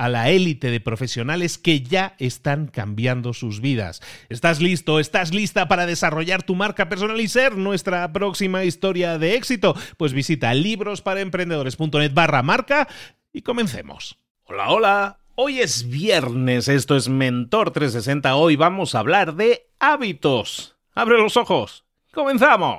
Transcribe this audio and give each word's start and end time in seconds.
a 0.00 0.08
la 0.08 0.30
élite 0.30 0.70
de 0.70 0.80
profesionales 0.80 1.58
que 1.58 1.82
ya 1.82 2.14
están 2.18 2.68
cambiando 2.68 3.34
sus 3.34 3.60
vidas. 3.60 4.00
¿Estás 4.30 4.62
listo? 4.62 4.98
¿Estás 4.98 5.34
lista 5.34 5.68
para 5.68 5.84
desarrollar 5.84 6.42
tu 6.42 6.54
marca 6.54 6.88
personal 6.88 7.20
y 7.20 7.28
ser 7.28 7.58
nuestra 7.58 8.10
próxima 8.10 8.64
historia 8.64 9.18
de 9.18 9.34
éxito? 9.34 9.76
Pues 9.98 10.14
visita 10.14 10.54
librosparaemprendedores.net 10.54 12.14
barra 12.14 12.42
marca 12.42 12.88
y 13.30 13.42
comencemos. 13.42 14.16
Hola, 14.44 14.70
hola. 14.70 15.18
Hoy 15.34 15.60
es 15.60 15.90
viernes, 15.90 16.68
esto 16.68 16.96
es 16.96 17.10
Mentor 17.10 17.70
360. 17.70 18.36
Hoy 18.36 18.56
vamos 18.56 18.94
a 18.94 19.00
hablar 19.00 19.34
de 19.34 19.66
hábitos. 19.80 20.76
Abre 20.94 21.18
los 21.18 21.36
ojos. 21.36 21.84
¡Comenzamos! 22.10 22.78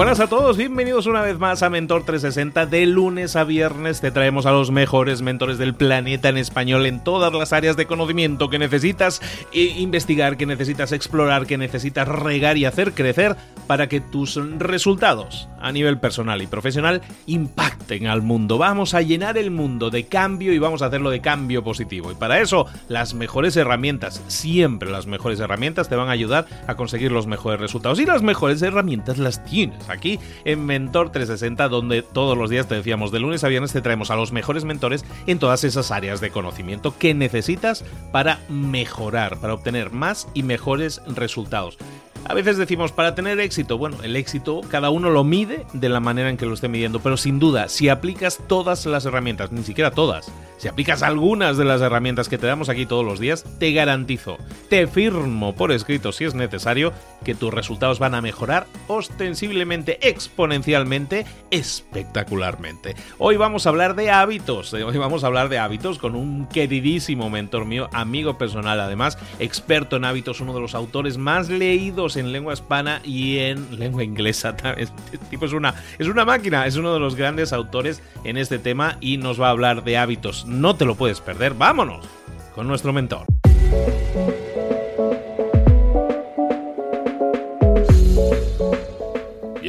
Buenas 0.00 0.18
a 0.18 0.28
todos, 0.28 0.56
bienvenidos 0.56 1.04
una 1.04 1.20
vez 1.20 1.38
más 1.38 1.62
a 1.62 1.68
Mentor 1.68 2.04
360. 2.04 2.64
De 2.64 2.86
lunes 2.86 3.36
a 3.36 3.44
viernes 3.44 4.00
te 4.00 4.10
traemos 4.10 4.46
a 4.46 4.50
los 4.50 4.70
mejores 4.70 5.20
mentores 5.20 5.58
del 5.58 5.74
planeta 5.74 6.30
en 6.30 6.38
español 6.38 6.86
en 6.86 7.04
todas 7.04 7.30
las 7.34 7.52
áreas 7.52 7.76
de 7.76 7.84
conocimiento 7.84 8.48
que 8.48 8.58
necesitas 8.58 9.20
investigar, 9.52 10.38
que 10.38 10.46
necesitas 10.46 10.92
explorar, 10.92 11.44
que 11.44 11.58
necesitas 11.58 12.08
regar 12.08 12.56
y 12.56 12.64
hacer 12.64 12.94
crecer 12.94 13.36
para 13.66 13.90
que 13.90 14.00
tus 14.00 14.36
resultados 14.58 15.50
a 15.60 15.70
nivel 15.70 15.98
personal 15.98 16.40
y 16.40 16.46
profesional 16.46 17.02
impacten 17.26 18.06
al 18.06 18.22
mundo. 18.22 18.56
Vamos 18.56 18.94
a 18.94 19.02
llenar 19.02 19.36
el 19.36 19.50
mundo 19.50 19.90
de 19.90 20.06
cambio 20.06 20.54
y 20.54 20.58
vamos 20.58 20.80
a 20.80 20.86
hacerlo 20.86 21.10
de 21.10 21.20
cambio 21.20 21.62
positivo. 21.62 22.10
Y 22.10 22.14
para 22.14 22.40
eso 22.40 22.64
las 22.88 23.12
mejores 23.12 23.54
herramientas, 23.54 24.22
siempre 24.28 24.90
las 24.90 25.06
mejores 25.06 25.40
herramientas 25.40 25.90
te 25.90 25.96
van 25.96 26.08
a 26.08 26.12
ayudar 26.12 26.46
a 26.66 26.76
conseguir 26.76 27.12
los 27.12 27.26
mejores 27.26 27.60
resultados. 27.60 28.00
Y 28.00 28.06
las 28.06 28.22
mejores 28.22 28.62
herramientas 28.62 29.18
las 29.18 29.44
tienes 29.44 29.89
aquí 29.90 30.18
en 30.44 30.64
Mentor 30.64 31.10
360, 31.10 31.68
donde 31.68 32.02
todos 32.02 32.36
los 32.36 32.50
días 32.50 32.68
te 32.68 32.76
decíamos 32.76 33.12
de 33.12 33.20
lunes 33.20 33.44
a 33.44 33.48
viernes 33.48 33.72
te 33.72 33.80
traemos 33.80 34.10
a 34.10 34.16
los 34.16 34.32
mejores 34.32 34.64
mentores 34.64 35.04
en 35.26 35.38
todas 35.38 35.64
esas 35.64 35.90
áreas 35.90 36.20
de 36.20 36.30
conocimiento 36.30 36.96
que 36.98 37.14
necesitas 37.14 37.84
para 38.12 38.40
mejorar, 38.48 39.38
para 39.38 39.54
obtener 39.54 39.90
más 39.90 40.28
y 40.34 40.42
mejores 40.42 41.02
resultados. 41.06 41.78
A 42.24 42.34
veces 42.34 42.58
decimos, 42.58 42.92
para 42.92 43.14
tener 43.14 43.40
éxito, 43.40 43.78
bueno, 43.78 43.96
el 44.02 44.14
éxito 44.14 44.60
cada 44.68 44.90
uno 44.90 45.10
lo 45.10 45.24
mide 45.24 45.64
de 45.72 45.88
la 45.88 46.00
manera 46.00 46.28
en 46.28 46.36
que 46.36 46.46
lo 46.46 46.54
esté 46.54 46.68
midiendo, 46.68 47.00
pero 47.00 47.16
sin 47.16 47.38
duda, 47.38 47.68
si 47.68 47.88
aplicas 47.88 48.38
todas 48.46 48.84
las 48.86 49.06
herramientas, 49.06 49.52
ni 49.52 49.62
siquiera 49.62 49.90
todas, 49.90 50.30
si 50.60 50.68
aplicas 50.68 51.02
algunas 51.02 51.56
de 51.56 51.64
las 51.64 51.80
herramientas 51.80 52.28
que 52.28 52.36
te 52.36 52.46
damos 52.46 52.68
aquí 52.68 52.84
todos 52.84 53.02
los 53.02 53.18
días, 53.18 53.46
te 53.58 53.72
garantizo, 53.72 54.36
te 54.68 54.86
firmo 54.86 55.54
por 55.54 55.72
escrito 55.72 56.12
si 56.12 56.26
es 56.26 56.34
necesario, 56.34 56.92
que 57.24 57.34
tus 57.34 57.52
resultados 57.52 57.98
van 57.98 58.14
a 58.14 58.20
mejorar 58.20 58.66
ostensiblemente, 58.86 60.06
exponencialmente, 60.06 61.24
espectacularmente. 61.50 62.94
Hoy 63.16 63.38
vamos 63.38 63.64
a 63.64 63.70
hablar 63.70 63.94
de 63.94 64.10
hábitos, 64.10 64.74
hoy 64.74 64.98
vamos 64.98 65.24
a 65.24 65.28
hablar 65.28 65.48
de 65.48 65.58
hábitos 65.58 65.98
con 65.98 66.14
un 66.14 66.46
queridísimo 66.46 67.30
mentor 67.30 67.64
mío, 67.64 67.88
amigo 67.94 68.36
personal 68.36 68.80
además, 68.80 69.16
experto 69.38 69.96
en 69.96 70.04
hábitos, 70.04 70.42
uno 70.42 70.52
de 70.52 70.60
los 70.60 70.74
autores 70.74 71.16
más 71.16 71.48
leídos 71.48 72.16
en 72.16 72.32
lengua 72.32 72.52
hispana 72.52 73.00
y 73.02 73.38
en 73.38 73.78
lengua 73.78 74.04
inglesa. 74.04 74.54
Este 74.80 75.18
tipo 75.30 75.46
es 75.46 75.52
una, 75.52 75.74
es 75.98 76.06
una 76.06 76.26
máquina, 76.26 76.66
es 76.66 76.76
uno 76.76 76.92
de 76.92 77.00
los 77.00 77.14
grandes 77.14 77.54
autores 77.54 78.02
en 78.24 78.36
este 78.36 78.58
tema 78.58 78.98
y 79.00 79.16
nos 79.16 79.40
va 79.40 79.48
a 79.48 79.50
hablar 79.50 79.84
de 79.84 79.96
hábitos 79.96 80.46
no 80.50 80.76
te 80.76 80.84
lo 80.84 80.94
puedes 80.94 81.20
perder. 81.20 81.54
Vámonos 81.54 82.04
con 82.54 82.66
nuestro 82.66 82.92
mentor. 82.92 83.26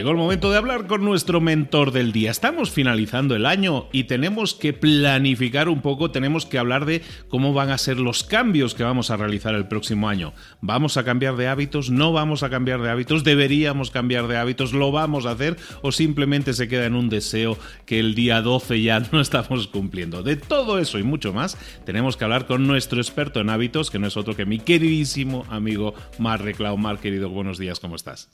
Llegó 0.02 0.10
el 0.10 0.18
momento 0.18 0.50
de 0.50 0.58
hablar 0.58 0.88
con 0.88 1.06
nuestro 1.06 1.42
mentor 1.42 1.92
del 1.92 2.12
día. 2.12 2.32
Estamos 2.32 2.72
finalizando 2.72 3.36
el 3.36 3.46
año 3.46 3.86
y 3.92 4.06
tenemos 4.06 4.56
que 4.56 4.74
planificar 4.74 5.70
un 5.70 5.84
poco, 5.84 6.10
tenemos 6.10 6.48
que 6.48 6.58
hablar 6.58 6.86
de 6.86 7.04
cómo 7.30 7.54
van 7.54 7.70
a 7.70 7.78
ser 7.78 8.00
los 8.00 8.24
cambios 8.24 8.74
que 8.74 8.82
vamos 8.82 9.12
a 9.12 9.18
realizar 9.18 9.54
el 9.54 9.68
próximo 9.68 10.10
año. 10.10 10.34
¿Vamos 10.60 10.98
a 10.98 11.04
cambiar 11.04 11.36
de 11.36 11.48
hábitos? 11.48 11.92
¿No 11.92 12.14
vamos 12.14 12.42
a 12.42 12.50
cambiar 12.50 12.82
de 12.82 12.90
hábitos? 12.90 13.24
¿Deberíamos 13.24 13.92
cambiar 13.92 14.28
de 14.28 14.38
hábitos? 14.38 14.74
¿Lo 14.74 14.92
vamos 14.92 15.28
a 15.28 15.34
hacer? 15.34 15.58
¿O 15.84 15.92
simplemente 15.92 16.54
se 16.54 16.68
queda 16.68 16.88
en 16.88 16.96
un 16.96 17.08
deseo 17.08 17.56
que 17.86 18.00
el 18.00 18.16
día 18.16 18.42
12 18.42 18.82
ya 18.82 19.04
no 19.12 19.22
estamos 19.22 19.68
cumpliendo? 19.68 20.24
De 20.24 20.36
todo 20.36 20.80
eso 20.80 20.98
y 20.98 21.04
mucho 21.04 21.32
más, 21.32 21.60
tenemos 21.86 22.18
que 22.18 22.24
hablar 22.24 22.48
con 22.48 22.66
nuestro 22.66 23.00
experto 23.00 23.40
en 23.40 23.52
hábitos, 23.52 23.92
que 23.92 24.00
no 24.00 24.08
es 24.08 24.18
otro 24.18 24.36
que 24.36 24.48
mi 24.48 24.58
queridísimo 24.58 25.46
amigo 25.52 25.94
Mar 26.18 26.42
Reclau. 26.42 26.76
Mar, 26.76 26.98
querido, 26.98 27.30
buenos 27.30 27.60
días, 27.60 27.80
¿cómo 27.80 27.96
estás? 27.96 28.32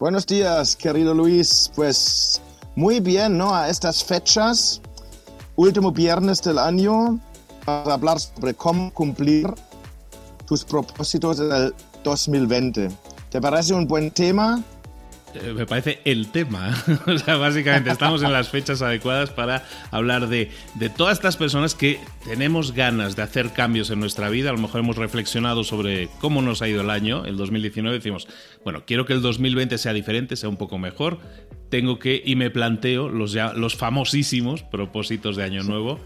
Buenos 0.00 0.26
días, 0.26 0.76
querido 0.76 1.12
Luis. 1.12 1.70
Pues 1.76 2.40
muy 2.74 3.00
bien, 3.00 3.36
¿no? 3.36 3.54
A 3.54 3.68
estas 3.68 4.02
fechas, 4.02 4.80
último 5.56 5.92
viernes 5.92 6.40
del 6.40 6.56
año, 6.56 7.20
para 7.66 7.92
hablar 7.92 8.18
sobre 8.18 8.54
cómo 8.54 8.90
cumplir 8.94 9.46
tus 10.46 10.64
propósitos 10.64 11.38
en 11.40 11.52
el 11.52 11.74
2020. 12.02 12.88
¿Te 13.28 13.40
parece 13.42 13.74
un 13.74 13.86
buen 13.86 14.10
tema? 14.10 14.64
Eh, 15.34 15.52
me 15.52 15.66
parece 15.66 16.00
el 16.04 16.30
tema. 16.30 16.74
o 17.06 17.18
sea, 17.18 17.36
básicamente 17.36 17.90
estamos 17.90 18.22
en 18.22 18.32
las 18.32 18.48
fechas 18.48 18.82
adecuadas 18.82 19.30
para 19.30 19.64
hablar 19.90 20.28
de, 20.28 20.50
de, 20.74 20.88
todas 20.90 21.18
estas 21.18 21.36
personas 21.36 21.74
que 21.74 22.00
tenemos 22.24 22.72
ganas 22.72 23.16
de 23.16 23.22
hacer 23.22 23.52
cambios 23.52 23.90
en 23.90 24.00
nuestra 24.00 24.28
vida. 24.28 24.50
A 24.50 24.52
lo 24.52 24.58
mejor 24.58 24.80
hemos 24.80 24.96
reflexionado 24.96 25.64
sobre 25.64 26.08
cómo 26.20 26.42
nos 26.42 26.62
ha 26.62 26.68
ido 26.68 26.80
el 26.80 26.90
año, 26.90 27.24
el 27.24 27.36
2019. 27.36 27.98
Decimos, 27.98 28.28
bueno, 28.64 28.84
quiero 28.86 29.06
que 29.06 29.12
el 29.12 29.22
2020 29.22 29.78
sea 29.78 29.92
diferente, 29.92 30.36
sea 30.36 30.48
un 30.48 30.56
poco 30.56 30.78
mejor. 30.78 31.18
Tengo 31.68 31.98
que, 31.98 32.20
y 32.24 32.34
me 32.34 32.50
planteo 32.50 33.08
los, 33.08 33.32
ya, 33.32 33.52
los 33.52 33.76
famosísimos 33.76 34.62
propósitos 34.64 35.36
de 35.36 35.44
Año 35.44 35.62
Nuevo, 35.62 36.00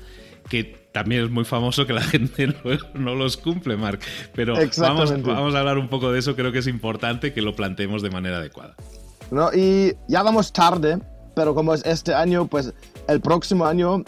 que 0.50 0.84
también 0.92 1.24
es 1.24 1.30
muy 1.30 1.44
famoso 1.44 1.86
que 1.86 1.94
la 1.94 2.02
gente 2.02 2.48
no, 2.48 2.54
no 2.92 3.14
los 3.14 3.38
cumple, 3.38 3.78
Mark. 3.78 4.00
Pero 4.34 4.54
vamos, 4.76 5.22
vamos 5.22 5.54
a 5.54 5.60
hablar 5.60 5.78
un 5.78 5.88
poco 5.88 6.12
de 6.12 6.18
eso. 6.18 6.36
Creo 6.36 6.52
que 6.52 6.58
es 6.58 6.66
importante 6.66 7.32
que 7.32 7.40
lo 7.40 7.56
planteemos 7.56 8.02
de 8.02 8.10
manera 8.10 8.36
adecuada. 8.36 8.76
¿No? 9.30 9.50
Y 9.52 9.96
ya 10.08 10.22
vamos 10.22 10.52
tarde, 10.52 10.98
pero 11.34 11.54
como 11.54 11.74
es 11.74 11.84
este 11.84 12.14
año, 12.14 12.46
pues 12.46 12.72
el 13.08 13.20
próximo 13.20 13.66
año 13.66 14.04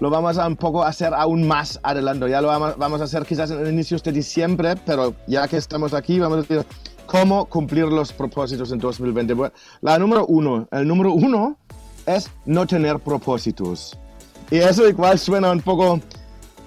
lo 0.00 0.10
vamos 0.10 0.38
a 0.38 0.46
un 0.46 0.56
poco 0.56 0.84
hacer 0.84 1.12
aún 1.14 1.46
más 1.46 1.80
adelante. 1.82 2.28
Ya 2.30 2.40
lo 2.40 2.48
vamos, 2.48 3.00
a 3.00 3.04
hacer 3.04 3.24
quizás 3.24 3.50
en 3.50 3.66
inicios 3.66 4.02
de 4.02 4.12
diciembre, 4.12 4.74
pero 4.86 5.14
ya 5.26 5.48
que 5.48 5.56
estamos 5.56 5.92
aquí, 5.94 6.18
vamos 6.18 6.38
a 6.38 6.40
decir 6.42 6.64
cómo 7.06 7.46
cumplir 7.46 7.86
los 7.86 8.12
propósitos 8.12 8.70
en 8.72 8.78
2020. 8.78 9.34
Bueno, 9.34 9.54
la 9.80 9.98
número 9.98 10.26
uno, 10.26 10.68
el 10.70 10.86
número 10.86 11.12
uno 11.12 11.56
es 12.06 12.30
no 12.46 12.66
tener 12.66 12.98
propósitos. 13.00 13.98
Y 14.50 14.58
eso 14.58 14.88
igual 14.88 15.18
suena 15.18 15.50
un 15.50 15.60
poco 15.60 16.00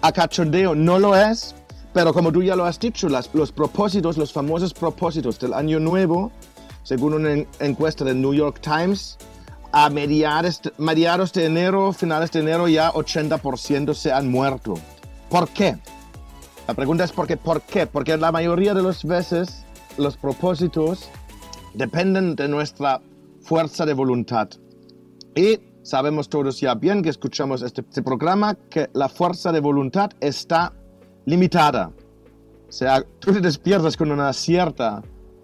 a 0.02 0.12
cachondeo, 0.12 0.76
no 0.76 1.00
lo 1.00 1.16
es, 1.16 1.56
pero 1.94 2.14
como 2.14 2.32
tú 2.32 2.44
ya 2.44 2.56
lo 2.56 2.66
has 2.66 2.80
dicho, 2.80 3.08
los 3.10 3.52
propósitos, 3.52 4.18
los 4.18 4.32
famosos 4.32 4.74
propósitos 4.74 5.40
del 5.40 5.54
año 5.54 5.80
nuevo, 5.80 6.32
según 6.84 7.14
una 7.14 7.46
encuesta 7.60 8.04
del 8.04 8.22
New 8.22 8.34
York 8.34 8.60
Times, 8.62 9.18
a 9.72 9.90
mediados, 9.90 10.62
mediados 10.78 11.32
de 11.34 11.46
enero, 11.46 11.94
finales 11.94 12.32
de 12.32 12.42
enero, 12.42 12.68
ya 12.68 12.92
80% 12.92 13.94
se 13.94 14.12
han 14.12 14.30
muerto. 14.30 14.74
¿Por 15.30 15.48
qué? 15.50 15.78
La 16.68 16.74
pregunta 16.74 17.04
es 17.04 17.12
¿por 17.12 17.28
qué? 17.28 17.38
¿Por 17.38 17.62
qué? 17.62 17.88
Porque 17.88 18.18
la 18.18 18.32
mayoría 18.32 18.74
de 18.74 18.84
las 18.84 19.04
veces 19.04 19.66
los 19.98 20.18
propósitos 20.18 21.10
dependen 21.74 22.36
de 22.36 22.48
nuestra 22.48 23.02
fuerza 23.42 23.86
de 23.86 23.94
voluntad. 23.94 24.50
Y 25.36 25.60
sabemos 25.84 26.30
todos 26.30 26.60
ya 26.60 26.76
bien 26.76 27.02
que 27.02 27.10
escuchamos 27.10 27.62
este, 27.62 27.82
este 27.82 28.02
programa 28.02 28.56
que 28.70 28.90
la 28.94 29.10
fuerza 29.10 29.52
de 29.52 29.60
voluntad 29.60 30.12
está 30.20 30.74
limitada. 31.26 31.92
O 32.68 32.72
sea, 32.72 33.04
tú 33.20 33.34
te 33.34 33.42
despiertas 33.42 33.98
con 33.98 34.12
una 34.12 34.32
cierta 34.34 35.02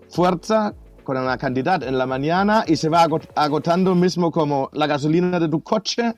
fuerza, 0.10 0.74
con 1.08 1.16
una 1.16 1.38
cantidad 1.38 1.82
en 1.84 1.98
la 1.98 2.06
mañana 2.06 2.66
y 2.68 2.76
se 2.76 2.90
va 2.90 3.08
agotando 3.36 3.96
mismo 3.96 4.30
como 4.30 4.70
la 4.74 4.88
gasolina 4.88 5.40
de 5.40 5.48
tu 5.48 5.62
coche 5.62 6.14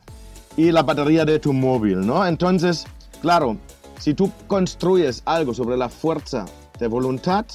y 0.57 0.71
la 0.71 0.81
batería 0.81 1.25
de 1.25 1.37
tu 1.37 1.53
móvil, 1.53 2.07
¿no? 2.07 2.25
Entonces, 2.25 2.87
claro, 3.21 3.55
si 3.99 4.15
tú 4.15 4.31
construyes 4.47 5.21
algo 5.25 5.53
sobre 5.53 5.77
la 5.77 5.89
fuerza 5.89 6.45
de 6.79 6.87
voluntad, 6.87 7.45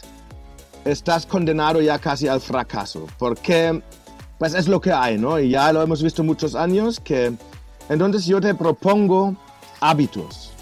estás 0.84 1.26
condenado 1.26 1.80
ya 1.80 1.98
casi 1.98 2.28
al 2.28 2.40
fracaso, 2.40 3.08
porque 3.18 3.82
pues 4.38 4.54
es 4.54 4.68
lo 4.68 4.80
que 4.80 4.92
hay, 4.92 5.18
¿no? 5.18 5.40
Y 5.40 5.50
ya 5.50 5.72
lo 5.72 5.82
hemos 5.82 6.04
visto 6.04 6.22
muchos 6.22 6.54
años 6.54 7.00
que 7.00 7.34
entonces 7.88 8.26
yo 8.26 8.40
te 8.40 8.54
propongo 8.54 9.34
hábitos. 9.80 10.52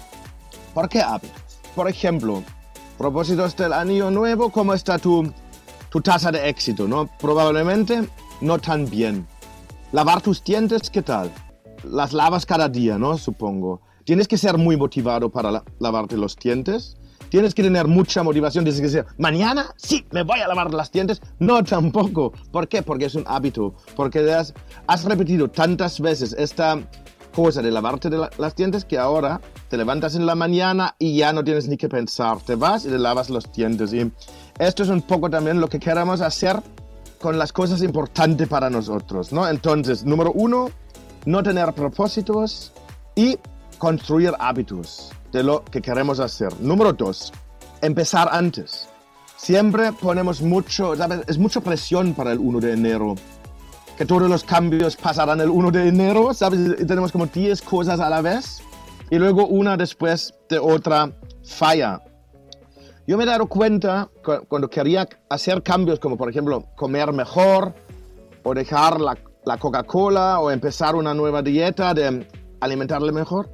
¿Por 0.73 0.89
qué 0.89 1.03
hábitos? 1.03 1.59
Por 1.75 1.87
ejemplo, 1.87 2.41
propósitos 2.97 3.55
del 3.55 3.73
año 3.73 4.09
nuevo, 4.09 4.49
¿cómo 4.49 4.73
está 4.73 4.97
tu, 4.97 5.31
tu 5.93 6.01
tasa 6.01 6.31
de 6.31 6.49
éxito? 6.49 6.87
¿no? 6.87 7.07
Probablemente 7.19 8.09
no 8.41 8.57
tan 8.57 8.89
bien. 8.89 9.27
Lavar 9.91 10.21
tus 10.21 10.43
dientes, 10.43 10.89
¿qué 10.89 11.03
tal? 11.03 11.31
Las 11.83 12.13
lavas 12.13 12.47
cada 12.47 12.67
día, 12.67 12.97
¿no? 12.97 13.15
Supongo. 13.15 13.79
Tienes 14.03 14.27
que 14.27 14.39
ser 14.39 14.57
muy 14.57 14.75
motivado 14.75 15.29
para 15.29 15.63
lavarte 15.77 16.17
los 16.17 16.35
dientes. 16.35 16.97
Tienes 17.29 17.53
que 17.53 17.61
tener 17.61 17.87
mucha 17.87 18.23
motivación. 18.23 18.63
Tienes 18.63 18.81
que 18.81 18.87
decir, 18.87 19.05
mañana 19.19 19.67
sí, 19.77 20.03
me 20.11 20.23
voy 20.23 20.39
a 20.39 20.47
lavar 20.47 20.73
las 20.73 20.91
dientes. 20.91 21.21
No, 21.37 21.63
tampoco. 21.63 22.33
¿Por 22.51 22.67
qué? 22.67 22.81
Porque 22.81 23.05
es 23.05 23.13
un 23.13 23.25
hábito. 23.27 23.75
Porque 23.95 24.19
has, 24.33 25.03
repetido 25.05 25.47
tantas 25.47 25.99
veces 25.99 26.33
esta 26.33 26.79
cosa 27.35 27.61
de 27.61 27.69
lavarte 27.69 28.09
las 28.37 28.55
dientes 28.55 28.85
que 28.85 28.97
ahora 28.97 29.41
te 29.69 29.77
levantas 29.77 30.15
en 30.15 30.25
la 30.25 30.35
mañana 30.35 30.95
y 30.97 31.17
ya 31.17 31.33
no 31.33 31.43
tienes 31.43 31.67
ni 31.67 31.77
que 31.77 31.87
pensar. 31.87 32.39
Te 32.39 32.55
vas 32.55 32.83
y 32.85 32.89
te 32.89 32.97
lavas 32.97 33.29
los 33.29 33.51
dientes. 33.51 33.93
Y 33.93 34.11
esto 34.59 34.83
es 34.83 34.89
un 34.89 35.01
poco 35.01 35.29
también 35.29 35.59
lo 35.59 35.67
que 35.67 35.79
queremos 35.79 36.21
hacer 36.21 36.61
con 37.19 37.37
las 37.37 37.53
cosas 37.53 37.81
importantes 37.81 38.47
para 38.47 38.69
nosotros, 38.69 39.31
¿no? 39.31 39.47
Entonces, 39.47 40.03
número 40.03 40.31
uno, 40.33 40.69
no 41.25 41.41
tener 41.41 41.73
propósitos 41.73 42.73
y 43.15 43.37
construir 43.77 44.33
hábitos 44.39 45.11
de 45.31 45.43
lo 45.43 45.63
que 45.63 45.81
queremos 45.81 46.19
hacer. 46.19 46.59
Número 46.59 46.93
dos, 46.93 47.31
empezar 47.81 48.29
antes. 48.31 48.87
Siempre 49.37 49.91
ponemos 49.91 50.41
mucho, 50.41 50.95
¿sabes? 50.95 51.21
Es 51.27 51.37
mucha 51.37 51.61
presión 51.61 52.13
para 52.13 52.31
el 52.31 52.39
1 52.39 52.59
de 52.59 52.73
enero. 52.73 53.15
Que 53.97 54.05
todos 54.05 54.29
los 54.29 54.43
cambios 54.43 54.95
pasarán 54.95 55.41
el 55.41 55.49
1 55.49 55.71
de 55.71 55.87
enero, 55.87 56.33
¿sabes? 56.33 56.59
Y 56.79 56.85
tenemos 56.85 57.11
como 57.11 57.25
10 57.25 57.61
cosas 57.61 57.99
a 57.99 58.09
la 58.09 58.21
vez 58.21 58.61
y 59.09 59.17
luego 59.17 59.45
una 59.47 59.75
después 59.77 60.33
de 60.49 60.59
otra 60.59 61.11
falla. 61.43 62.01
Yo 63.05 63.17
me 63.17 63.23
he 63.23 63.27
dado 63.27 63.47
cuenta 63.47 64.09
cuando 64.47 64.69
quería 64.69 65.07
hacer 65.29 65.61
cambios 65.61 65.99
como 65.99 66.17
por 66.17 66.29
ejemplo 66.29 66.65
comer 66.75 67.11
mejor 67.11 67.73
o 68.43 68.53
dejar 68.53 69.01
la, 69.01 69.17
la 69.45 69.57
Coca-Cola 69.57 70.39
o 70.39 70.49
empezar 70.51 70.95
una 70.95 71.13
nueva 71.13 71.41
dieta 71.41 71.93
de 71.93 72.27
alimentarle 72.61 73.11
mejor 73.11 73.49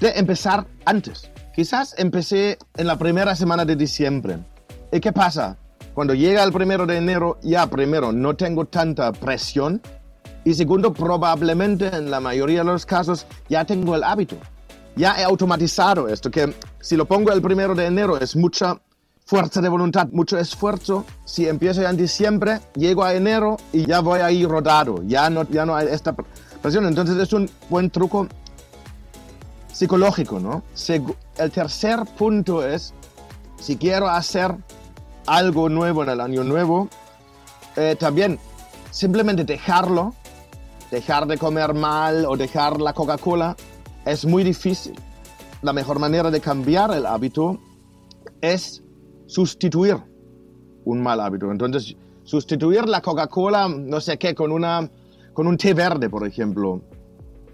de 0.00 0.10
empezar 0.18 0.66
antes. 0.84 1.30
Quizás 1.54 1.94
empecé 1.98 2.58
en 2.76 2.86
la 2.86 2.98
primera 2.98 3.34
semana 3.34 3.64
de 3.64 3.76
diciembre. 3.76 4.38
¿Y 4.92 5.00
qué 5.00 5.12
pasa? 5.12 5.56
Cuando 5.94 6.14
llega 6.14 6.42
el 6.42 6.52
primero 6.52 6.86
de 6.86 6.96
enero, 6.96 7.38
ya 7.42 7.66
primero 7.68 8.12
no 8.12 8.34
tengo 8.36 8.66
tanta 8.66 9.12
presión 9.12 9.80
y 10.44 10.54
segundo, 10.54 10.92
probablemente 10.92 11.88
en 11.94 12.10
la 12.10 12.20
mayoría 12.20 12.60
de 12.60 12.64
los 12.64 12.86
casos 12.86 13.26
ya 13.48 13.64
tengo 13.64 13.94
el 13.94 14.02
hábito. 14.02 14.36
Ya 14.96 15.20
he 15.20 15.24
automatizado 15.24 16.08
esto, 16.08 16.30
que 16.30 16.54
si 16.80 16.96
lo 16.96 17.04
pongo 17.04 17.32
el 17.32 17.42
primero 17.42 17.74
de 17.74 17.86
enero 17.86 18.18
es 18.18 18.34
mucha 18.36 18.80
fuerza 19.30 19.60
de 19.60 19.68
voluntad, 19.68 20.08
mucho 20.10 20.36
esfuerzo. 20.38 21.04
Si 21.24 21.46
empiezo 21.46 21.82
ya 21.82 21.90
en 21.90 21.96
diciembre, 21.96 22.58
llego 22.74 23.04
a 23.04 23.14
enero 23.14 23.58
y 23.72 23.86
ya 23.86 24.00
voy 24.00 24.18
ahí 24.18 24.44
rodado. 24.44 25.04
Ya 25.04 25.30
no, 25.30 25.44
ya 25.44 25.64
no 25.64 25.76
hay 25.76 25.86
esta 25.86 26.16
presión. 26.60 26.84
Entonces 26.84 27.16
es 27.16 27.32
un 27.32 27.48
buen 27.68 27.90
truco 27.90 28.26
psicológico, 29.72 30.40
¿no? 30.40 30.64
El 31.38 31.50
tercer 31.52 32.00
punto 32.18 32.66
es, 32.66 32.92
si 33.60 33.76
quiero 33.76 34.08
hacer 34.08 34.56
algo 35.26 35.68
nuevo 35.68 36.02
en 36.02 36.08
el 36.08 36.20
año 36.20 36.42
nuevo, 36.42 36.88
eh, 37.76 37.94
también 37.96 38.36
simplemente 38.90 39.44
dejarlo, 39.44 40.12
dejar 40.90 41.28
de 41.28 41.38
comer 41.38 41.72
mal 41.72 42.26
o 42.26 42.36
dejar 42.36 42.80
la 42.80 42.94
Coca-Cola, 42.94 43.56
es 44.04 44.24
muy 44.24 44.42
difícil. 44.42 44.98
La 45.62 45.72
mejor 45.72 46.00
manera 46.00 46.32
de 46.32 46.40
cambiar 46.40 46.90
el 46.92 47.06
hábito 47.06 47.60
es 48.40 48.82
sustituir 49.30 49.96
un 50.84 51.02
mal 51.02 51.20
hábito. 51.20 51.50
Entonces, 51.50 51.96
sustituir 52.24 52.88
la 52.88 53.00
Coca-Cola, 53.00 53.68
no 53.68 54.00
sé 54.00 54.18
qué, 54.18 54.34
con, 54.34 54.50
una, 54.52 54.90
con 55.32 55.46
un 55.46 55.56
té 55.56 55.74
verde, 55.74 56.08
por 56.10 56.26
ejemplo 56.26 56.82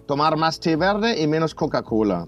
tomar 0.07 0.37
más 0.37 0.59
té 0.61 0.77
verde 0.77 1.21
y 1.21 1.27
menos 1.27 1.55
Coca-Cola. 1.55 2.27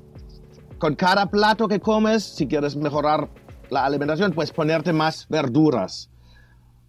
Con 0.79 0.95
cada 0.95 1.26
plato 1.26 1.67
que 1.69 1.81
comes, 1.81 2.23
si 2.23 2.47
quieres 2.47 2.76
mejorar 2.76 3.28
la 3.71 3.85
alimentación, 3.85 4.33
pues 4.33 4.52
ponerte 4.52 4.93
más 4.93 5.26
verduras. 5.28 6.11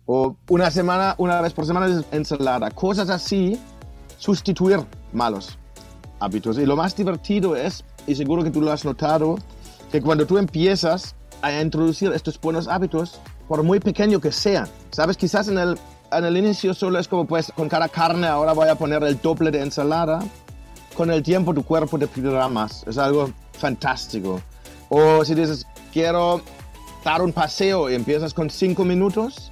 O 0.06 0.36
una 0.50 0.72
semana, 0.72 1.16
una 1.18 1.42
vez 1.42 1.54
por 1.54 1.66
semana 1.66 2.04
ensalada. 2.12 2.72
Cosas 2.72 3.10
así, 3.10 3.60
sustituir 4.18 4.80
malos 5.14 5.58
hábitos. 6.20 6.58
Y 6.58 6.66
lo 6.66 6.76
más 6.76 6.96
divertido 6.96 7.56
es, 7.56 7.86
y 8.08 8.16
seguro 8.16 8.44
que 8.44 8.52
tú 8.52 8.62
lo 8.62 8.72
has 8.72 8.84
notado, 8.84 9.38
que 9.92 10.02
cuando 10.02 10.26
tú 10.26 10.38
empiezas 10.38 11.16
a 11.42 11.62
introducir 11.62 12.12
estos 12.14 12.40
buenos 12.40 12.68
hábitos, 12.68 13.20
por 13.48 13.64
muy 13.64 13.80
pequeño 13.80 14.20
que 14.20 14.32
sean, 14.32 14.68
sabes, 14.92 15.18
quizás 15.18 15.48
en 15.48 15.58
el, 15.58 15.78
en 16.12 16.26
el 16.26 16.38
inicio 16.38 16.74
solo 16.74 17.00
es 17.00 17.08
como 17.08 17.26
pues 17.26 17.52
con 17.56 17.70
cada 17.70 17.90
carne 17.90 18.28
ahora 18.28 18.54
voy 18.54 18.68
a 18.68 18.76
poner 18.76 19.04
el 19.04 19.20
doble 19.22 19.52
de 19.52 19.62
ensalada, 19.62 20.20
con 20.96 21.12
el 21.12 21.24
tiempo 21.24 21.54
tu 21.54 21.64
cuerpo 21.64 21.98
te 21.98 22.08
pedirá 22.08 22.48
más. 22.50 22.84
Es 22.86 22.98
algo 22.98 23.32
fantástico. 23.54 24.42
O 24.90 25.24
si 25.24 25.34
dices, 25.34 25.66
quiero 25.94 26.42
dar 27.06 27.22
un 27.22 27.32
paseo 27.32 27.90
y 27.90 27.96
empiezas 27.96 28.34
con 28.34 28.50
5 28.50 28.84
minutos 28.84 29.52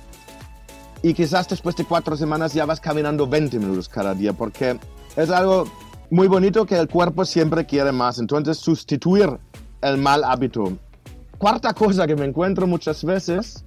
y 1.02 1.14
quizás 1.14 1.48
después 1.48 1.76
de 1.76 1.86
4 1.86 2.18
semanas 2.18 2.54
ya 2.54 2.66
vas 2.66 2.82
caminando 2.82 3.28
20 3.28 3.60
minutos 3.60 3.88
cada 3.88 4.14
día 4.14 4.34
porque 4.34 4.78
es 5.16 5.30
algo 5.30 5.72
muy 6.10 6.28
bonito 6.28 6.66
que 6.66 6.76
el 6.76 6.88
cuerpo 6.90 7.24
siempre 7.24 7.66
quiere 7.66 7.92
más. 7.92 8.20
Entonces 8.20 8.58
sustituir 8.58 9.40
el 9.82 9.98
mal 9.98 10.24
hábito. 10.24 10.74
Cuarta 11.38 11.74
cosa 11.74 12.08
que 12.08 12.16
me 12.16 12.26
encuentro 12.26 12.66
muchas 12.68 13.04
veces, 13.04 13.64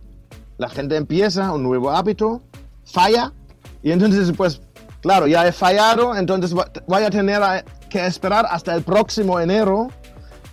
la 0.59 0.69
gente 0.69 0.97
empieza 0.97 1.53
un 1.53 1.63
nuevo 1.63 1.91
hábito, 1.91 2.43
falla 2.85 3.33
y 3.83 3.93
entonces 3.93 4.33
pues 4.37 4.61
claro, 5.01 5.27
ya 5.27 5.47
he 5.47 5.53
fallado, 5.53 6.17
entonces 6.17 6.55
voy 6.55 7.03
a 7.03 7.11
tener 7.11 7.65
que 7.89 8.07
esperar 8.07 8.47
hasta 8.51 8.75
el 8.75 8.83
próximo 8.83 9.41
enero 9.41 9.89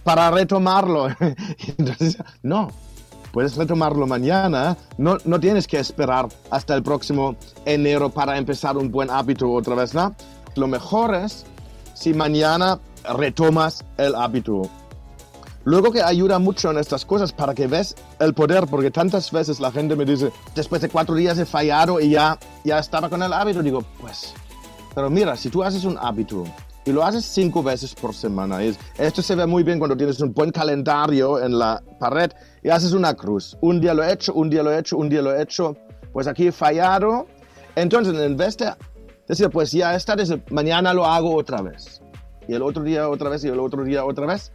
para 0.03 0.31
retomarlo. 0.31 1.07
entonces, 1.77 2.17
no, 2.41 2.69
puedes 3.31 3.55
retomarlo 3.55 4.07
mañana, 4.07 4.77
no, 4.97 5.17
no 5.25 5.39
tienes 5.39 5.67
que 5.67 5.79
esperar 5.79 6.27
hasta 6.49 6.75
el 6.75 6.83
próximo 6.83 7.35
enero 7.65 8.09
para 8.09 8.37
empezar 8.37 8.77
un 8.77 8.89
buen 8.89 9.09
hábito 9.09 9.51
otra 9.51 9.75
vez, 9.75 9.93
¿no? 9.93 10.15
Lo 10.55 10.67
mejor 10.67 11.13
es 11.13 11.45
si 11.93 12.13
mañana 12.13 12.79
retomas 13.17 13.83
el 13.97 14.15
hábito. 14.15 14.63
Luego 15.67 15.91
que 15.91 16.01
ayuda 16.01 16.39
mucho 16.39 16.71
en 16.71 16.77
estas 16.77 17.03
cosas 17.03 17.33
para 17.33 17.53
que 17.53 17.67
ves 17.67 17.93
el 18.19 18.33
poder, 18.33 18.67
porque 18.67 18.89
tantas 18.89 19.29
veces 19.33 19.59
la 19.59 19.69
gente 19.69 19.97
me 19.97 20.05
dice, 20.05 20.31
después 20.55 20.81
de 20.81 20.87
cuatro 20.87 21.13
días 21.13 21.37
he 21.39 21.45
fallado 21.45 21.99
y 21.99 22.11
ya, 22.11 22.39
ya 22.63 22.79
estaba 22.79 23.09
con 23.09 23.21
el 23.21 23.33
hábito, 23.33 23.61
digo, 23.61 23.83
pues, 23.99 24.33
pero 24.95 25.09
mira, 25.09 25.35
si 25.35 25.49
tú 25.49 25.61
haces 25.61 25.83
un 25.83 25.97
hábito 25.97 26.45
y 26.85 26.93
lo 26.93 27.03
haces 27.03 27.25
cinco 27.25 27.61
veces 27.61 27.93
por 27.93 28.13
semana. 28.13 28.63
esto 28.63 29.21
se 29.21 29.35
ve 29.35 29.45
muy 29.45 29.63
bien 29.63 29.77
cuando 29.77 29.97
tienes 29.97 30.21
un 30.21 30.33
buen 30.33 30.53
calendario 30.53 31.43
en 31.43 31.59
la 31.59 31.83
pared 31.99 32.31
y 32.63 32.69
haces 32.69 32.93
una 32.93 33.13
cruz. 33.13 33.57
Un 33.59 33.81
día 33.81 33.93
lo 33.93 34.03
he 34.05 34.13
hecho, 34.13 34.33
un 34.35 34.49
día 34.49 34.63
lo 34.63 34.71
he 34.71 34.79
hecho, 34.79 34.95
un 34.95 35.09
día 35.09 35.21
lo 35.21 35.35
he 35.35 35.41
hecho. 35.41 35.75
Pues 36.13 36.27
aquí 36.27 36.47
he 36.47 36.53
fallado. 36.53 37.27
Entonces, 37.75 38.17
en 38.17 38.37
vez 38.37 38.55
de 38.55 38.71
decir, 39.27 39.49
pues 39.49 39.73
ya 39.73 39.95
está, 39.95 40.15
mañana 40.49 40.93
lo 40.93 41.05
hago 41.05 41.35
otra 41.35 41.61
vez. 41.61 42.01
Y 42.47 42.53
el 42.53 42.61
otro 42.61 42.83
día 42.83 43.09
otra 43.09 43.29
vez 43.29 43.43
y 43.43 43.49
el 43.49 43.59
otro 43.59 43.83
día 43.83 44.05
otra 44.05 44.25
vez. 44.25 44.53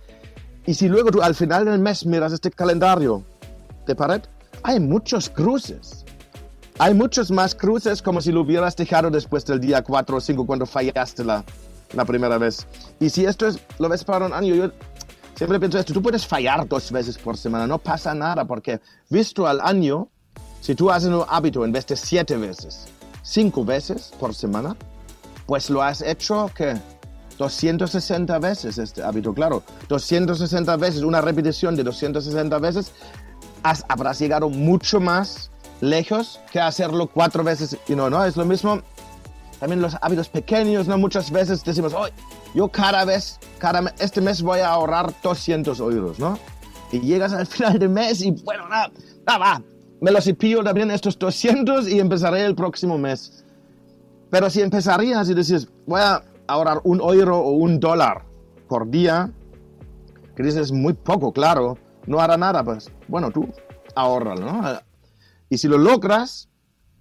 Y 0.67 0.75
si 0.75 0.89
luego 0.89 1.11
tú 1.11 1.23
al 1.23 1.35
final 1.35 1.65
del 1.65 1.79
mes 1.81 2.07
miras 2.07 2.33
este 2.33 2.51
calendario 2.51 3.25
de 3.87 3.95
pared, 3.95 4.23
hay 4.63 4.79
muchos 4.79 5.29
cruces. 5.29 6.05
Hay 6.79 6.95
muchos 6.95 7.31
más 7.31 7.55
cruces 7.55 8.01
como 8.01 8.21
si 8.21 8.33
lo 8.33 8.43
hubieras 8.43 8.77
dejado 8.77 9.11
después 9.11 9.45
del 9.45 9.61
día 9.61 9.83
4 9.83 10.17
o 10.17 10.21
5 10.21 10.47
cuando 10.47 10.67
fallaste 10.67 11.25
la, 11.25 11.45
la 11.95 12.05
primera 12.05 12.39
vez. 12.39 12.67
Y 13.01 13.11
si 13.11 13.25
esto 13.25 13.47
es, 13.47 13.59
lo 13.79 13.89
ves 13.89 14.05
para 14.05 14.27
un 14.27 14.33
año, 14.33 14.55
yo 14.55 14.71
siempre 15.35 15.59
pienso 15.59 15.79
esto, 15.79 15.93
tú 15.93 16.03
puedes 16.03 16.27
fallar 16.27 16.67
dos 16.67 16.91
veces 16.91 17.19
por 17.19 17.37
semana, 17.37 17.67
no 17.67 17.79
pasa 17.79 18.15
nada, 18.15 18.45
porque 18.45 18.81
visto 19.11 19.47
al 19.47 19.61
año, 19.61 20.09
si 20.61 20.75
tú 20.75 20.91
haces 20.91 21.09
un 21.11 21.25
hábito 21.29 21.65
en 21.65 21.73
vez 21.73 21.87
de 21.87 21.97
siete 21.97 22.37
veces, 22.37 22.87
cinco 23.23 23.65
veces 23.65 24.13
por 24.19 24.35
semana, 24.35 24.77
pues 25.47 25.69
lo 25.71 25.83
has 25.83 26.03
hecho 26.03 26.51
que 26.55 26.77
260 27.43 28.39
veces 28.39 28.79
este 28.79 29.03
hábito, 29.03 29.35
claro, 29.35 29.63
260 29.89 30.77
veces, 30.77 31.03
una 31.03 31.21
repetición 31.21 31.75
de 31.75 31.83
260 31.83 32.59
veces, 32.59 32.93
has, 33.63 33.85
habrás 33.89 34.19
llegado 34.19 34.49
mucho 34.49 35.01
más 35.01 35.51
lejos 35.81 36.41
que 36.53 36.61
hacerlo 36.61 37.09
cuatro 37.09 37.43
veces 37.43 37.77
y 37.89 37.95
no, 37.95 38.09
no, 38.09 38.25
es 38.25 38.37
lo 38.37 38.45
mismo 38.45 38.81
también 39.59 39.81
los 39.81 39.97
hábitos 40.01 40.29
pequeños, 40.29 40.89
¿no? 40.89 40.99
Muchas 40.99 41.31
veces 41.31 41.63
decimos, 41.63 41.93
hoy 41.95 42.11
yo 42.55 42.69
cada 42.69 43.05
vez, 43.05 43.39
cada 43.59 43.93
este 43.99 44.21
mes 44.21 44.43
voy 44.43 44.61
a 44.61 44.69
ahorrar 44.69 45.13
200 45.23 45.79
euros, 45.81 46.19
¿no? 46.19 46.39
Y 46.91 47.01
llegas 47.01 47.33
al 47.33 47.47
final 47.47 47.79
del 47.79 47.89
mes 47.89 48.23
y 48.23 48.31
bueno, 48.31 48.69
nada, 48.69 48.91
va, 49.27 49.63
me 50.01 50.11
los 50.11 50.31
pillo 50.39 50.65
también 50.65 50.91
estos 50.91 51.19
200 51.19 51.89
y 51.89 52.01
empezaré 52.01 52.45
el 52.45 52.55
próximo 52.55 52.99
mes. 52.99 53.45
Pero 54.31 54.51
si 54.51 54.63
empezarías 54.63 55.29
y 55.29 55.35
dices, 55.35 55.69
voy 55.87 56.01
a 56.01 56.23
ahorrar 56.47 56.81
un 56.85 57.01
euro 57.01 57.39
o 57.39 57.51
un 57.53 57.81
dólar 57.81 58.25
por 58.69 58.89
día, 58.89 59.31
que 60.37 60.43
dices 60.43 60.73
muy 60.73 60.95
poco, 60.95 61.33
claro, 61.33 61.79
no 62.07 62.21
hará 62.21 62.37
nada, 62.37 62.65
pues 62.65 62.91
bueno, 63.09 63.31
tú 63.31 63.49
ahorralo, 63.95 64.41
¿no? 64.41 64.81
Y 65.49 65.59
si 65.59 65.69
lo 65.69 65.79
logras, 65.79 66.49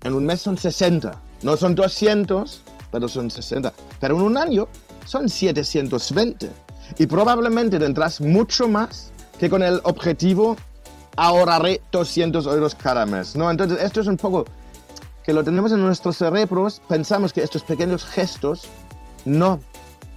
en 0.04 0.14
un 0.14 0.26
mes 0.26 0.42
son 0.42 0.58
60 0.58 1.32
no 1.44 1.58
son 1.58 1.76
200, 1.76 2.62
pero 2.92 3.08
son 3.08 3.32
60. 3.32 3.74
Pero 4.00 4.16
en 4.16 4.22
un 4.22 4.38
año 4.38 4.68
son 5.06 5.30
720. 5.30 6.50
Y 6.98 7.08
probablemente 7.08 7.80
tendrás 7.80 8.22
mucho 8.22 8.68
más 8.68 9.12
que 9.40 9.50
con 9.50 9.64
el 9.64 9.82
objetivo 9.84 10.56
ahorraré 11.16 11.82
200 11.92 12.46
euros 12.46 12.76
cada 12.76 13.06
mes. 13.06 13.36
¿no? 13.36 13.50
Entonces 13.50 13.80
esto 13.82 14.02
es 14.02 14.08
un 14.08 14.18
poco 14.18 14.46
que 15.24 15.34
lo 15.34 15.44
tenemos 15.44 15.72
en 15.72 15.82
nuestros 15.82 16.18
cerebros, 16.18 16.82
pensamos 16.88 17.32
que 17.32 17.44
estos 17.44 17.64
pequeños 17.64 18.04
gestos 18.06 18.68
no 19.26 19.60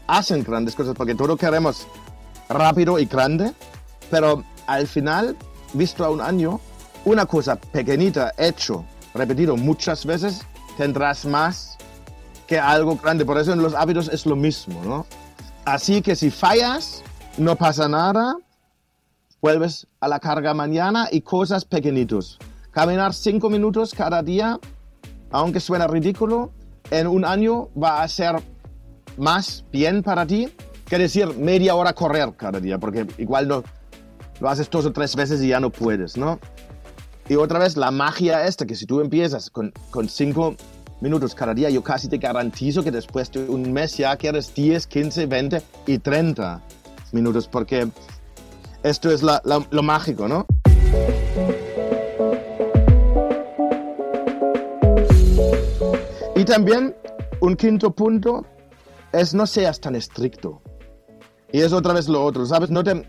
hacen 0.06 0.42
grandes 0.42 0.74
cosas 0.74 0.94
porque 0.94 1.14
todo 1.14 1.36
queremos 1.36 1.86
rápido 2.48 2.98
y 2.98 3.06
grande, 3.06 3.52
pero 4.10 4.44
al 4.66 4.86
final, 4.86 5.36
visto 5.72 6.04
a 6.04 6.10
un 6.10 6.20
año, 6.20 6.60
una 7.04 7.26
cosa 7.26 7.56
pequeñita 7.56 8.32
hecho, 8.38 8.84
repetido 9.14 9.56
muchas 9.56 10.04
veces, 10.06 10.42
tendrás 10.76 11.24
más 11.24 11.76
que 12.46 12.58
algo 12.58 12.96
grande. 12.96 13.24
Por 13.24 13.38
eso 13.38 13.52
en 13.52 13.62
los 13.62 13.74
hábitos 13.74 14.08
es 14.08 14.26
lo 14.26 14.36
mismo, 14.36 14.82
¿no? 14.84 15.06
Así 15.64 16.02
que 16.02 16.14
si 16.14 16.30
fallas, 16.30 17.02
no 17.38 17.56
pasa 17.56 17.88
nada, 17.88 18.36
vuelves 19.40 19.86
a 20.00 20.08
la 20.08 20.20
carga 20.20 20.54
mañana 20.54 21.08
y 21.10 21.22
cosas 21.22 21.64
pequeñitos. 21.64 22.38
Caminar 22.70 23.14
cinco 23.14 23.48
minutos 23.48 23.94
cada 23.94 24.22
día, 24.22 24.58
aunque 25.30 25.60
suena 25.60 25.86
ridículo, 25.86 26.52
en 26.90 27.06
un 27.06 27.24
año 27.24 27.68
va 27.80 28.02
a 28.02 28.08
ser 28.08 28.36
más 29.16 29.64
bien 29.72 30.02
para 30.02 30.26
ti 30.26 30.48
que 30.86 30.98
decir 30.98 31.34
media 31.36 31.74
hora 31.74 31.92
correr 31.92 32.34
cada 32.36 32.60
día, 32.60 32.78
porque 32.78 33.06
igual 33.18 33.48
no 33.48 33.64
lo 34.40 34.48
haces 34.48 34.68
dos 34.68 34.86
o 34.86 34.92
tres 34.92 35.16
veces 35.16 35.42
y 35.42 35.48
ya 35.48 35.60
no 35.60 35.70
puedes, 35.70 36.16
¿no? 36.16 36.38
Y 37.28 37.36
otra 37.36 37.58
vez, 37.58 37.76
la 37.76 37.90
magia 37.90 38.46
esta, 38.46 38.66
que 38.66 38.74
si 38.74 38.84
tú 38.84 39.00
empiezas 39.00 39.48
con, 39.48 39.72
con 39.90 40.08
cinco 40.08 40.56
minutos 41.00 41.34
cada 41.34 41.54
día, 41.54 41.70
yo 41.70 41.82
casi 41.82 42.08
te 42.08 42.18
garantizo 42.18 42.82
que 42.82 42.90
después 42.90 43.30
de 43.30 43.48
un 43.48 43.72
mes 43.72 43.96
ya 43.96 44.14
quieres 44.16 44.54
10, 44.54 44.86
15, 44.86 45.26
20 45.26 45.62
y 45.86 45.98
30 45.98 46.60
minutos, 47.12 47.48
porque 47.48 47.88
esto 48.82 49.10
es 49.10 49.22
lo 49.22 49.82
mágico, 49.82 50.28
¿no? 50.28 50.46
Y 56.36 56.44
también 56.44 56.94
un 57.40 57.56
quinto 57.56 57.90
punto 57.90 58.44
es 59.14 59.34
no 59.34 59.46
seas 59.46 59.80
tan 59.80 59.94
estricto. 59.94 60.62
Y 61.52 61.60
es 61.60 61.72
otra 61.72 61.92
vez 61.92 62.08
lo 62.08 62.24
otro, 62.24 62.44
¿sabes? 62.46 62.70
No 62.70 62.82
te, 62.82 63.06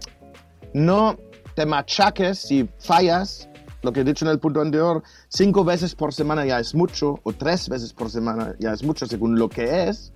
no 0.73 1.17
te 1.55 1.65
machaques 1.65 2.39
si 2.39 2.69
fallas 2.79 3.49
lo 3.81 3.93
que 3.93 4.01
he 4.01 4.03
dicho 4.03 4.25
en 4.25 4.31
el 4.31 4.39
punto 4.39 4.61
anterior, 4.61 5.03
cinco 5.29 5.63
veces 5.63 5.93
por 5.95 6.11
semana 6.13 6.43
ya 6.45 6.59
es 6.59 6.73
mucho, 6.73 7.19
o 7.23 7.33
tres 7.33 7.69
veces 7.69 7.93
por 7.93 8.09
semana 8.09 8.55
ya 8.59 8.73
es 8.73 8.83
mucho, 8.83 9.05
según 9.05 9.37
lo 9.37 9.47
que 9.47 9.87
es, 9.87 10.11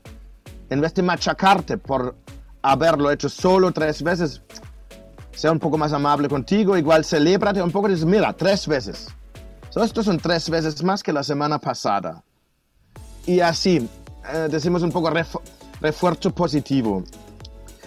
en 0.70 0.82
vez 0.82 0.94
de 0.96 1.04
machacarte 1.04 1.78
por 1.78 2.16
haberlo 2.64 3.12
hecho 3.12 3.30
solo 3.30 3.72
tres 3.72 4.02
veces, 4.02 4.42
sea 5.32 5.52
un 5.52 5.60
poco 5.60 5.78
más 5.78 5.94
amable 5.94 6.28
contigo, 6.28 6.76
igual 6.78 7.06
celébrate 7.06 7.62
un 7.62 7.72
poco 7.72 7.88
y 7.88 7.92
dices, 7.92 8.06
mira, 8.06 8.34
tres 8.34 8.68
veces. 8.68 9.08
So, 9.70 9.84
estos 9.84 10.06
son 10.06 10.18
tres 10.18 10.50
veces 10.50 10.84
más 10.84 11.04
que 11.04 11.14
la 11.14 11.24
semana 11.24 11.60
pasada. 11.60 12.24
Y 13.28 13.40
así, 13.40 13.88
eh, 14.34 14.48
decimos 14.50 14.82
un 14.82 14.92
poco 14.92 15.08
refuerzo 15.82 16.32
positivo. 16.32 17.04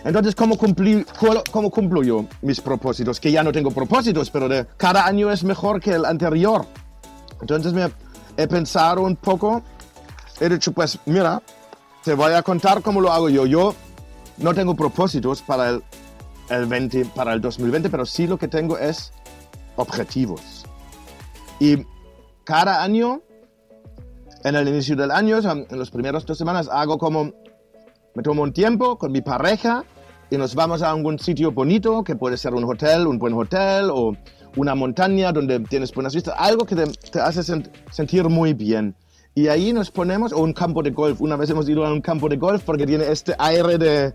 Entonces, 0.05 0.35
¿cómo, 0.35 0.59
¿cómo 1.51 1.71
cumplo 1.71 2.03
yo 2.03 2.27
mis 2.41 2.61
propósitos? 2.61 3.21
Que 3.21 3.31
ya 3.31 3.43
no 3.45 3.53
tengo 3.53 3.71
propósitos, 3.71 4.31
pero 4.31 4.49
de 4.49 4.67
cada 4.77 5.07
año 5.07 5.31
es 5.31 5.45
mejor 5.45 5.81
que 5.81 5.93
el 5.93 6.05
anterior. 6.05 6.67
Entonces 7.41 7.73
me 7.73 7.91
he 8.37 8.49
pensado 8.49 9.03
un 9.03 9.17
poco, 9.17 9.63
he 10.41 10.49
dicho, 10.49 10.73
pues 10.73 10.99
mira, 11.07 11.41
te 12.03 12.15
voy 12.15 12.33
a 12.33 12.43
contar 12.43 12.83
cómo 12.83 13.01
lo 13.01 13.13
hago 13.13 13.29
yo. 13.29 13.47
Yo 13.47 13.75
no 14.39 14.55
tengo 14.55 14.75
propósitos 14.75 15.41
para 15.43 15.71
el, 15.71 15.83
el 16.51 16.67
20, 16.67 17.05
para 17.15 17.33
el 17.33 17.41
2020, 17.41 17.89
pero 17.89 18.05
sí 18.05 18.27
lo 18.27 18.39
que 18.39 18.49
tengo 18.49 18.79
es 18.79 19.13
objetivos. 19.77 20.65
Y 21.61 21.87
cada 22.43 22.83
año, 22.83 23.23
en 24.43 24.57
el 24.57 24.67
inicio 24.67 24.97
del 24.97 25.13
año, 25.13 25.39
en 25.39 25.79
las 25.79 25.91
primeras 25.91 26.27
dos 26.27 26.37
semanas, 26.37 26.69
hago 26.69 26.99
como 26.99 27.33
me 28.15 28.23
tomo 28.23 28.43
un 28.43 28.53
tiempo 28.53 28.99
con 28.99 29.13
mi 29.13 29.21
pareja 29.21 29.85
y 30.31 30.37
nos 30.37 30.55
vamos 30.55 30.83
a 30.83 30.91
algún 30.91 31.19
sitio 31.19 31.53
bonito, 31.53 32.03
que 32.05 32.17
puede 32.17 32.37
ser 32.37 32.55
un 32.55 32.65
hotel, 32.65 33.07
un 33.07 33.19
buen 33.19 33.35
hotel 33.35 33.91
o 33.91 34.17
una 34.57 34.75
montaña 34.75 35.33
donde 35.33 35.61
tienes 35.61 35.93
buenas 35.93 36.15
vistas, 36.15 36.35
algo 36.39 36.65
que 36.65 36.77
te, 36.77 37.21
hace 37.21 37.43
sentir 37.91 38.25
muy 38.29 38.55
bien. 38.55 38.95
Y 39.35 39.49
ahí 39.49 39.73
nos 39.73 39.91
ponemos, 39.91 40.33
o 40.33 40.43
un 40.43 40.53
campo 40.53 40.83
de 40.83 40.91
golf. 40.91 41.21
Una 41.21 41.37
vez 41.37 41.49
hemos 41.49 41.69
ido 41.69 41.87
a 41.87 41.93
un 41.93 42.03
campo 42.03 42.29
de 42.29 42.37
golf 42.37 42.63
porque 42.65 42.87
tiene 42.87 43.11
este 43.11 43.35
aire 43.39 43.79
de, 43.79 44.15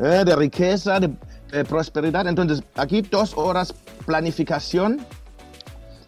eh, 0.00 0.22
de 0.24 0.36
riqueza, 0.36 0.98
de, 0.98 1.10
de 1.52 1.64
prosperidad. 1.64 2.26
Entonces, 2.26 2.62
aquí 2.74 3.02
dos 3.02 3.32
horas 3.36 3.72
planificación 4.06 5.00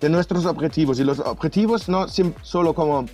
de 0.00 0.08
nuestros 0.08 0.44
objetivos. 0.44 0.98
Y 0.98 1.04
los 1.04 1.20
objetivos 1.20 1.88
no 1.88 2.06
solo 2.42 2.74
como, 2.74 3.06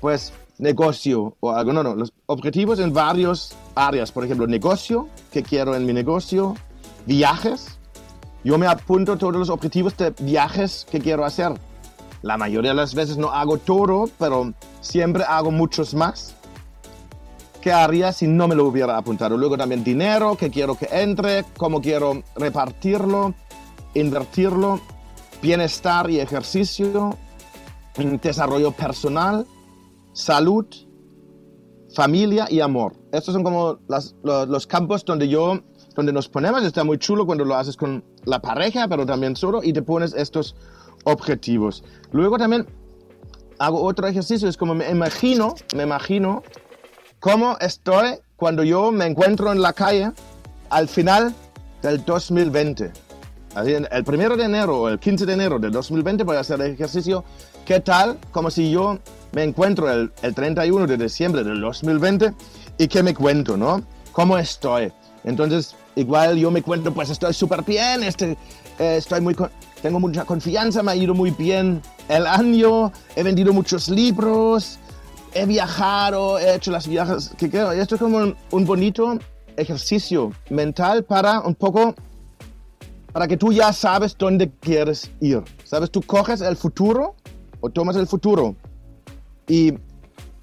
pues, 0.00 0.32
negocio 0.58 1.36
o 1.40 1.50
algo. 1.50 1.72
No, 1.72 1.82
no, 1.82 1.94
los 1.94 2.12
objetivos 2.26 2.78
en 2.78 2.92
varias 2.92 3.56
áreas. 3.74 4.12
Por 4.12 4.24
ejemplo, 4.24 4.46
negocio, 4.46 5.08
que 5.32 5.42
quiero 5.42 5.74
en 5.74 5.86
mi 5.86 5.92
negocio, 5.92 6.54
viajes. 7.06 7.78
Yo 8.44 8.56
me 8.58 8.66
apunto 8.66 9.16
todos 9.18 9.34
los 9.34 9.50
objetivos 9.50 9.96
de 9.96 10.14
viajes 10.20 10.86
que 10.90 11.00
quiero 11.00 11.24
hacer. 11.24 11.52
La 12.22 12.36
mayoría 12.36 12.70
de 12.70 12.76
las 12.76 12.94
veces 12.94 13.16
no 13.16 13.30
hago 13.30 13.58
todo, 13.58 14.08
pero 14.18 14.52
siempre 14.80 15.24
hago 15.24 15.50
muchos 15.50 15.94
más. 15.94 16.34
¿Qué 17.60 17.72
haría 17.72 18.12
si 18.12 18.26
no 18.26 18.48
me 18.48 18.54
lo 18.54 18.66
hubiera 18.66 18.96
apuntado? 18.96 19.36
Luego 19.36 19.56
también 19.56 19.82
dinero, 19.82 20.36
que 20.36 20.50
quiero 20.50 20.76
que 20.76 20.88
entre, 20.90 21.44
cómo 21.56 21.80
quiero 21.80 22.22
repartirlo, 22.36 23.34
invertirlo, 23.94 24.80
bienestar 25.42 26.08
y 26.10 26.20
ejercicio, 26.20 27.16
desarrollo 28.22 28.72
personal, 28.72 29.46
salud, 30.18 30.66
familia 31.94 32.46
y 32.50 32.60
amor. 32.60 32.94
Estos 33.12 33.34
son 33.34 33.44
como 33.44 33.78
los, 33.88 34.66
campos 34.66 35.04
donde 35.04 35.28
yo, 35.28 35.60
donde 35.94 36.12
nos 36.12 36.28
ponemos. 36.28 36.64
Está 36.64 36.82
muy 36.84 36.98
chulo 36.98 37.24
cuando 37.24 37.44
lo 37.44 37.54
haces 37.54 37.76
con 37.76 38.04
la 38.24 38.40
pareja, 38.40 38.88
pero 38.88 39.06
también 39.06 39.36
solo 39.36 39.62
y 39.62 39.72
te 39.72 39.80
pones 39.80 40.14
estos 40.14 40.56
objetivos. 41.04 41.84
Luego 42.10 42.36
también 42.36 42.66
hago 43.58 43.82
otro 43.82 44.06
ejercicio, 44.08 44.48
es 44.48 44.56
como 44.56 44.74
me 44.74 44.90
imagino, 44.90 45.54
me 45.76 45.84
imagino 45.84 46.42
cómo 47.20 47.56
estoy 47.60 48.18
cuando 48.36 48.64
yo 48.64 48.90
me 48.90 49.06
encuentro 49.06 49.52
en 49.52 49.62
la 49.62 49.72
calle 49.72 50.12
al 50.70 50.88
final 50.88 51.32
del 51.80 52.04
2020. 52.04 52.92
Así, 53.54 53.72
el 53.72 54.04
primero 54.04 54.36
de 54.36 54.44
enero 54.44 54.82
o 54.82 54.88
el 54.88 54.98
15 54.98 55.26
de 55.26 55.32
enero 55.32 55.58
del 55.58 55.72
2020 55.72 56.24
voy 56.24 56.36
a 56.36 56.40
hacer 56.40 56.60
ejercicio. 56.60 57.24
¿Qué 57.68 57.80
tal? 57.80 58.16
Como 58.32 58.50
si 58.50 58.70
yo 58.70 58.98
me 59.32 59.42
encuentro 59.42 59.92
el, 59.92 60.10
el 60.22 60.34
31 60.34 60.86
de 60.86 60.96
diciembre 60.96 61.44
del 61.44 61.60
2020 61.60 62.32
y 62.78 62.88
que 62.88 63.02
me 63.02 63.12
cuento, 63.12 63.58
¿no? 63.58 63.82
¿Cómo 64.10 64.38
estoy? 64.38 64.90
Entonces, 65.22 65.76
igual 65.94 66.38
yo 66.38 66.50
me 66.50 66.62
cuento, 66.62 66.94
pues 66.94 67.10
estoy 67.10 67.34
súper 67.34 67.62
bien, 67.64 68.02
este, 68.04 68.38
eh, 68.78 68.96
estoy 68.96 69.20
muy, 69.20 69.36
tengo 69.82 70.00
mucha 70.00 70.24
confianza, 70.24 70.82
me 70.82 70.92
ha 70.92 70.96
ido 70.96 71.12
muy 71.12 71.30
bien 71.30 71.82
el 72.08 72.26
año, 72.26 72.90
he 73.14 73.22
vendido 73.22 73.52
muchos 73.52 73.90
libros, 73.90 74.78
he 75.34 75.44
viajado, 75.44 76.38
he 76.38 76.54
hecho 76.54 76.70
las 76.70 76.88
viajes 76.88 77.32
que 77.36 77.50
quiero. 77.50 77.72
Esto 77.72 77.96
es 77.96 78.00
como 78.00 78.34
un, 78.50 78.64
bonito 78.64 79.18
ejercicio 79.58 80.32
mental 80.48 81.04
para 81.04 81.40
un 81.40 81.54
poco, 81.54 81.94
para 83.12 83.28
que 83.28 83.36
tú 83.36 83.52
ya 83.52 83.74
sabes 83.74 84.16
dónde 84.16 84.50
quieres 84.58 85.10
ir. 85.20 85.42
¿Sabes? 85.64 85.90
Tú 85.90 86.00
coges 86.00 86.40
el 86.40 86.56
futuro 86.56 87.14
o 87.60 87.70
tomas 87.70 87.96
el 87.96 88.06
futuro 88.06 88.56
y 89.46 89.74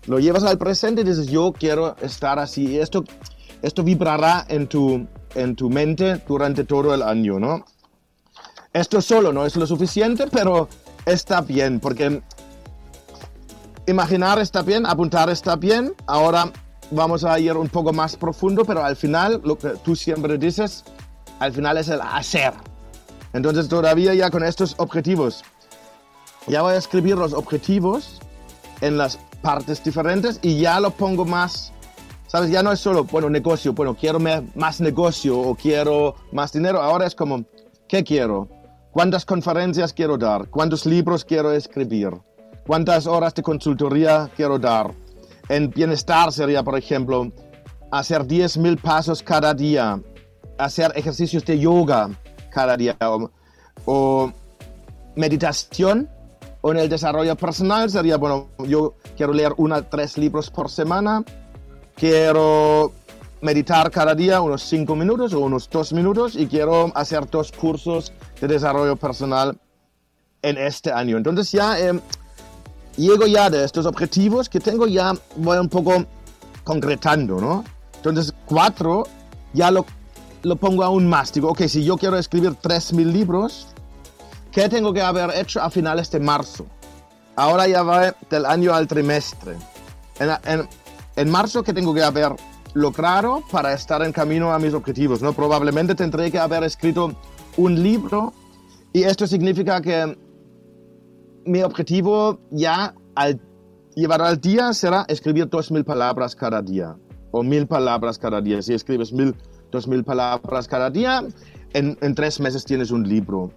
lo 0.07 0.19
llevas 0.19 0.43
al 0.43 0.57
presente 0.57 1.01
y 1.01 1.03
dices, 1.03 1.27
yo 1.27 1.53
quiero 1.53 1.95
estar 2.01 2.39
así. 2.39 2.79
Esto, 2.79 3.03
esto 3.61 3.83
vibrará 3.83 4.45
en 4.47 4.67
tu, 4.67 5.07
en 5.33 5.55
tu 5.55 5.69
mente 5.69 6.21
durante 6.27 6.63
todo 6.63 6.93
el 6.93 7.01
año, 7.01 7.39
¿no? 7.39 7.65
Esto 8.73 9.01
solo 9.01 9.31
no 9.31 9.45
es 9.45 9.55
lo 9.55 9.65
suficiente, 9.65 10.25
pero 10.31 10.67
está 11.05 11.41
bien, 11.41 11.79
porque 11.79 12.21
imaginar 13.87 14.39
está 14.39 14.61
bien, 14.61 14.85
apuntar 14.85 15.29
está 15.29 15.55
bien. 15.55 15.93
Ahora 16.07 16.51
vamos 16.91 17.23
a 17.23 17.39
ir 17.39 17.55
un 17.55 17.69
poco 17.69 17.93
más 17.93 18.15
profundo, 18.15 18.65
pero 18.65 18.83
al 18.83 18.95
final, 18.95 19.41
lo 19.43 19.57
que 19.57 19.69
tú 19.83 19.95
siempre 19.95 20.37
dices, 20.37 20.83
al 21.39 21.53
final 21.53 21.77
es 21.77 21.87
el 21.87 22.01
hacer. 22.01 22.53
Entonces 23.33 23.67
todavía 23.67 24.13
ya 24.13 24.29
con 24.29 24.43
estos 24.43 24.75
objetivos, 24.77 25.43
ya 26.47 26.61
voy 26.61 26.73
a 26.73 26.77
escribir 26.77 27.17
los 27.17 27.33
objetivos 27.33 28.19
en 28.81 28.97
las 28.97 29.17
partes 29.41 29.83
diferentes 29.83 30.39
y 30.41 30.59
ya 30.59 30.79
lo 30.79 30.91
pongo 30.91 31.25
más, 31.25 31.71
¿sabes? 32.27 32.49
Ya 32.49 32.63
no 32.63 32.71
es 32.71 32.79
solo, 32.79 33.03
bueno, 33.03 33.29
negocio, 33.29 33.73
bueno, 33.73 33.95
quiero 33.95 34.19
más 34.55 34.81
negocio 34.81 35.39
o 35.39 35.55
quiero 35.55 36.15
más 36.31 36.51
dinero. 36.51 36.81
Ahora 36.81 37.05
es 37.05 37.15
como, 37.15 37.45
¿qué 37.87 38.03
quiero? 38.03 38.47
¿Cuántas 38.91 39.25
conferencias 39.25 39.93
quiero 39.93 40.17
dar? 40.17 40.47
¿Cuántos 40.49 40.85
libros 40.85 41.25
quiero 41.25 41.51
escribir? 41.51 42.11
¿Cuántas 42.65 43.05
horas 43.07 43.33
de 43.33 43.43
consultoría 43.43 44.29
quiero 44.35 44.57
dar? 44.57 44.91
En 45.49 45.69
bienestar 45.69 46.31
sería, 46.31 46.63
por 46.63 46.77
ejemplo, 46.77 47.31
hacer 47.91 48.23
10.000 48.23 48.81
pasos 48.81 49.21
cada 49.21 49.53
día, 49.53 49.99
hacer 50.57 50.91
ejercicios 50.95 51.45
de 51.45 51.59
yoga 51.59 52.09
cada 52.49 52.77
día 52.77 52.97
o, 53.85 54.31
meditación 55.15 56.09
o 56.65 56.71
en 56.71 56.77
el 56.79 56.89
desarrollo 56.89 57.35
personal 57.35 57.91
sería, 57.91 58.17
bueno, 58.17 58.47
yo 58.67 58.95
quiero 59.15 59.33
leer 59.33 59.53
una 59.57 59.83
tres 59.83 60.17
libros 60.17 60.49
por 60.49 60.67
semana, 60.67 61.23
quiero 61.95 62.91
meditar 63.41 63.91
cada 63.91 64.15
día 64.15 64.41
unos 64.41 64.63
cinco 64.63 64.95
minutos 64.95 65.31
o 65.35 65.41
unos 65.41 65.69
dos 65.69 65.93
minutos 65.93 66.35
y 66.35 66.47
quiero 66.47 66.91
hacer 66.95 67.29
dos 67.29 67.51
cursos 67.51 68.11
de 68.41 68.47
desarrollo 68.47 68.95
personal 68.95 69.55
en 70.41 70.57
este 70.57 70.91
año. 70.91 71.17
Entonces 71.17 71.51
ya 71.51 71.79
eh, 71.79 71.99
llego 72.97 73.27
ya 73.27 73.51
de 73.51 73.63
estos 73.63 73.85
objetivos 73.85 74.49
que 74.49 74.59
tengo, 74.59 74.87
ya 74.87 75.13
voy 75.35 75.59
un 75.59 75.69
poco 75.69 76.03
concretando, 76.63 77.39
¿no? 77.39 77.63
Entonces 77.97 78.33
cuatro 78.47 79.03
ya 79.53 79.69
lo, 79.69 79.85
lo 80.41 80.55
pongo 80.55 80.83
aún 80.83 81.07
más. 81.07 81.31
Digo, 81.31 81.49
ok, 81.49 81.61
si 81.67 81.83
yo 81.83 81.95
quiero 81.95 82.17
escribir 82.17 82.53
3.000 82.53 83.05
libros, 83.11 83.67
¿qué 84.55 84.69
tengo 84.69 84.93
que 84.93 85.01
haber 85.01 85.31
hecho 85.35 85.61
a 85.61 85.69
finales 85.69 86.09
de 86.09 86.21
marzo? 86.21 86.65
Ahora 87.35 87.67
ya 87.67 87.83
va 87.83 88.15
del 88.29 88.45
año 88.45 88.73
al 88.73 88.87
trimestre. 88.87 89.57
En, 90.17 90.29
en, 90.45 90.69
en 91.17 91.29
marzo, 91.29 91.61
¿qué 91.61 91.73
tengo 91.73 91.93
que 91.93 92.01
haber 92.01 92.33
logrado 92.73 93.43
para 93.51 93.73
estar 93.73 94.01
en 94.01 94.13
camino 94.13 94.53
a 94.53 94.59
mis 94.59 94.73
objetivos? 94.73 95.21
¿no? 95.21 95.33
Probablemente 95.33 95.93
tendré 95.93 96.31
que 96.31 96.39
haber 96.39 96.63
escrito 96.63 97.13
un 97.57 97.83
libro 97.83 98.33
y 98.93 99.03
esto 99.03 99.27
significa 99.27 99.81
que 99.81 100.17
mi 101.43 101.61
objetivo 101.61 102.39
ya 102.49 102.95
al 103.13 103.41
llevar 103.93 104.21
al 104.21 104.39
día 104.39 104.71
será 104.71 105.03
escribir 105.09 105.49
dos 105.49 105.69
mil 105.69 105.83
palabras 105.83 106.33
cada 106.33 106.61
día 106.61 106.95
o 107.31 107.43
mil 107.43 107.67
palabras 107.67 108.17
cada 108.17 108.39
día. 108.39 108.61
Si 108.61 108.73
escribes 108.73 109.11
mil, 109.11 109.35
dos 109.69 109.85
mil 109.85 110.05
palabras 110.05 110.69
cada 110.69 110.89
día, 110.89 111.25
en, 111.73 111.97
en 111.99 112.15
tres 112.15 112.39
meses 112.39 112.63
tienes 112.63 112.91
un 112.91 113.05
libro. 113.05 113.51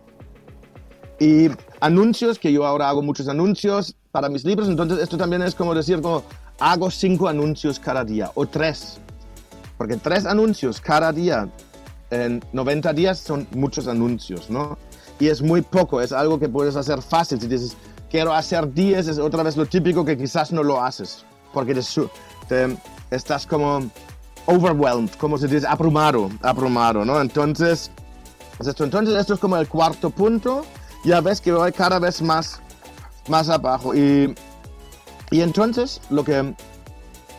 Y 1.21 1.49
anuncios, 1.81 2.39
que 2.39 2.53
yo 2.53 2.65
ahora 2.65 2.89
hago 2.89 3.03
muchos 3.03 3.29
anuncios 3.29 3.97
para 4.13 4.29
mis 4.29 4.45
libros, 4.45 4.69
entonces 4.69 4.99
esto 4.99 5.17
también 5.17 5.43
es 5.43 5.55
como 5.55 5.75
decir, 5.75 6.01
como 6.01 6.23
hago 6.61 6.91
cinco 6.91 7.29
anuncios 7.29 7.79
cada 7.79 8.05
día 8.05 8.31
o 8.35 8.47
tres. 8.47 8.99
Porque 9.77 9.97
tres 9.97 10.27
anuncios 10.27 10.81
cada 10.81 11.13
día 11.13 11.49
en 12.11 12.43
90 12.53 12.93
días 12.93 13.19
son 13.19 13.47
muchos 13.53 13.87
anuncios, 13.87 14.51
¿no? 14.51 14.79
Y 15.21 15.29
es 15.29 15.43
muy 15.43 15.63
poco, 15.63 16.01
es 16.01 16.13
algo 16.13 16.39
que 16.39 16.49
puedes 16.49 16.77
hacer 16.77 17.03
fácil. 17.03 17.41
Si 17.41 17.47
dices, 17.47 17.77
quiero 18.11 18.33
hacer 18.33 18.73
10, 18.73 19.09
es 19.09 19.19
otra 19.19 19.43
vez 19.43 19.57
lo 19.57 19.67
típico 19.67 20.05
que 20.05 20.17
quizás 20.17 20.53
no 20.53 20.63
lo 20.63 20.83
haces, 20.83 21.25
porque 21.53 21.75
te, 22.49 22.77
estás 23.11 23.47
como 23.47 23.91
overwhelmed, 24.47 25.11
como 25.19 25.37
se 25.39 25.47
dice, 25.49 25.67
abrumado, 25.67 26.31
abrumado, 26.43 27.05
¿no? 27.05 27.21
Entonces, 27.21 27.91
esto. 28.61 28.85
entonces 28.85 29.15
esto 29.15 29.35
es 29.35 29.41
como 29.41 29.57
el 29.57 29.69
cuarto 29.69 30.11
punto, 30.11 30.65
ya 31.05 31.21
ves 31.21 31.41
que 31.41 31.53
voy 31.53 31.73
cada 31.73 31.99
vez 31.99 32.23
más, 32.23 32.61
más 33.29 33.49
abajo. 33.49 33.95
Y, 33.95 34.35
y 35.31 35.41
entonces, 35.41 36.01
lo 36.11 36.25
que, 36.25 36.55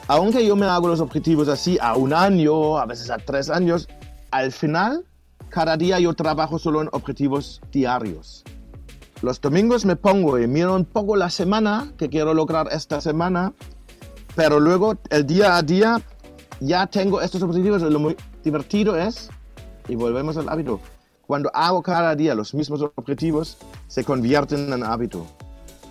aunque 0.08 0.46
yo 0.46 0.56
me 0.56 0.66
hago 0.66 0.88
los 0.88 1.00
objetivos 1.00 1.48
así 1.48 1.78
a 1.82 1.96
un 1.96 2.14
año, 2.14 2.78
a 2.78 2.86
veces 2.86 3.10
a 3.10 3.18
tres 3.18 3.50
años, 3.50 3.88
al 4.32 4.52
final, 4.52 5.06
cada 5.50 5.78
día 5.78 6.00
yo 6.00 6.14
trabajo 6.14 6.60
solo 6.60 6.82
en 6.82 6.90
objetivos 6.92 7.62
diarios. 7.72 8.44
Los 9.22 9.42
domingos 9.42 9.86
me 9.86 9.96
pongo 9.96 10.40
y 10.40 10.48
miro 10.48 10.76
un 10.76 10.86
poco 10.86 11.16
la 11.18 11.30
semana 11.30 11.92
que 11.98 12.08
quiero 12.08 12.34
lograr 12.34 12.70
esta 12.72 13.02
semana, 13.02 13.54
pero 14.36 14.60
luego 14.60 14.96
el 15.10 15.26
día 15.26 15.58
a 15.58 15.62
día 15.62 16.02
ya 16.62 16.88
tengo 16.88 17.20
estos 17.20 17.42
objetivos. 17.42 17.82
Lo 17.82 18.00
muy 18.00 18.16
divertido 18.44 18.96
es, 18.96 19.30
y 19.90 19.96
volvemos 19.96 20.38
al 20.38 20.48
hábito, 20.48 20.80
cuando 21.30 21.52
hago 21.54 21.84
cada 21.84 22.16
día 22.16 22.34
los 22.34 22.56
mismos 22.56 22.82
objetivos, 22.96 23.58
se 23.88 24.04
convierten 24.04 24.74
en 24.74 24.84
hábito. 24.84 25.28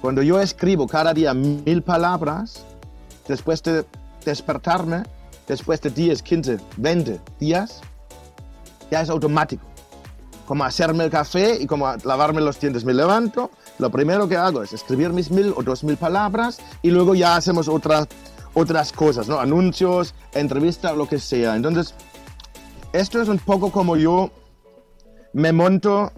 Cuando 0.01 0.21
yo 0.21 0.41
escribo 0.41 0.89
cada 0.89 1.15
día 1.15 1.33
mil 1.33 1.81
palabras, 1.81 2.65
después 3.29 3.63
de 3.63 3.85
despertarme, 4.25 5.05
después 5.47 5.81
de 5.81 5.91
10, 5.91 6.23
15, 6.25 6.59
20 6.79 7.21
días, 7.39 7.83
ya 8.91 9.03
es 9.03 9.11
automático. 9.11 9.63
Como 10.45 10.65
hacerme 10.65 11.05
el 11.05 11.11
café 11.11 11.57
y 11.61 11.69
como 11.69 11.87
lavarme 12.03 12.41
los 12.41 12.59
dientes. 12.59 12.85
Me 12.85 12.93
levanto, 12.93 13.53
lo 13.79 13.93
primero 13.93 14.29
que 14.29 14.37
hago 14.37 14.65
es 14.65 14.73
escribir 14.73 15.11
mis 15.11 15.31
mil 15.31 15.55
o 15.57 15.63
dos 15.63 15.85
mil 15.85 15.97
palabras 15.97 16.59
y 16.83 16.91
luego 16.91 17.15
ya 17.15 17.37
hacemos 17.37 17.69
otras, 17.69 18.09
otras 18.55 18.93
cosas, 18.93 19.29
¿no? 19.29 19.39
Anuncios, 19.39 20.17
entrevistas, 20.33 20.97
lo 20.97 21.09
que 21.09 21.21
sea. 21.21 21.55
Entonces, 21.55 21.95
esto 22.93 23.23
es 23.23 23.29
un 23.29 23.39
poco 23.39 23.71
como 23.71 23.97
yo 23.97 24.33
me 25.33 25.53
monto, 25.53 26.13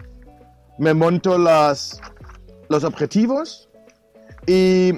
me 0.78 0.94
monto 0.94 1.38
las, 1.38 2.00
los 2.68 2.84
objetivos 2.84 3.68
y 4.46 4.92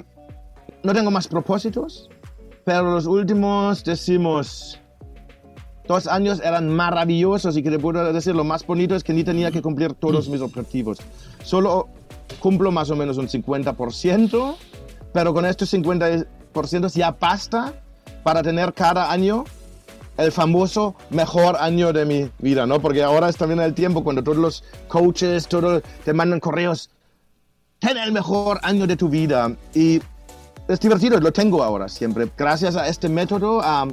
no 0.83 0.93
tengo 0.93 1.11
más 1.11 1.27
propósitos, 1.27 2.09
pero 2.63 2.91
los 2.91 3.05
últimos 3.05 3.83
decimos 3.83 4.79
dos 5.87 6.07
años 6.07 6.41
eran 6.43 6.69
maravillosos 6.69 7.57
y 7.57 7.63
que 7.63 7.69
te 7.69 7.79
puedo 7.79 8.13
decir 8.13 8.35
lo 8.35 8.43
más 8.43 8.65
bonito 8.65 8.95
es 8.95 9.03
que 9.03 9.13
ni 9.13 9.23
tenía 9.23 9.51
que 9.51 9.61
cumplir 9.61 9.93
todos 9.93 10.29
mis 10.29 10.41
objetivos. 10.41 10.99
Solo 11.43 11.89
cumplo 12.39 12.71
más 12.71 12.89
o 12.89 12.95
menos 12.95 13.17
un 13.17 13.27
50%, 13.27 14.55
pero 15.11 15.33
con 15.33 15.45
estos 15.45 15.73
50% 15.73 16.93
ya 16.93 17.11
basta 17.11 17.73
para 18.23 18.41
tener 18.41 18.73
cada 18.73 19.11
año 19.11 19.43
el 20.17 20.31
famoso 20.31 20.95
mejor 21.09 21.57
año 21.59 21.93
de 21.93 22.05
mi 22.05 22.29
vida, 22.39 22.65
¿no? 22.65 22.79
Porque 22.79 23.03
ahora 23.03 23.29
está 23.29 23.45
bien 23.45 23.59
el 23.59 23.73
tiempo 23.73 24.03
cuando 24.03 24.23
todos 24.23 24.37
los 24.37 24.63
coaches, 24.87 25.47
todos 25.47 25.81
te 26.03 26.13
mandan 26.13 26.39
correos, 26.39 26.89
ten 27.79 27.97
el 27.97 28.11
mejor 28.11 28.59
año 28.63 28.87
de 28.87 28.95
tu 28.95 29.09
vida. 29.09 29.55
Y 29.73 30.01
es 30.67 30.79
divertido, 30.79 31.19
lo 31.19 31.31
tengo 31.31 31.63
ahora 31.63 31.89
siempre. 31.89 32.29
Gracias 32.37 32.75
a 32.75 32.87
este 32.87 33.09
método, 33.09 33.61
a 33.61 33.87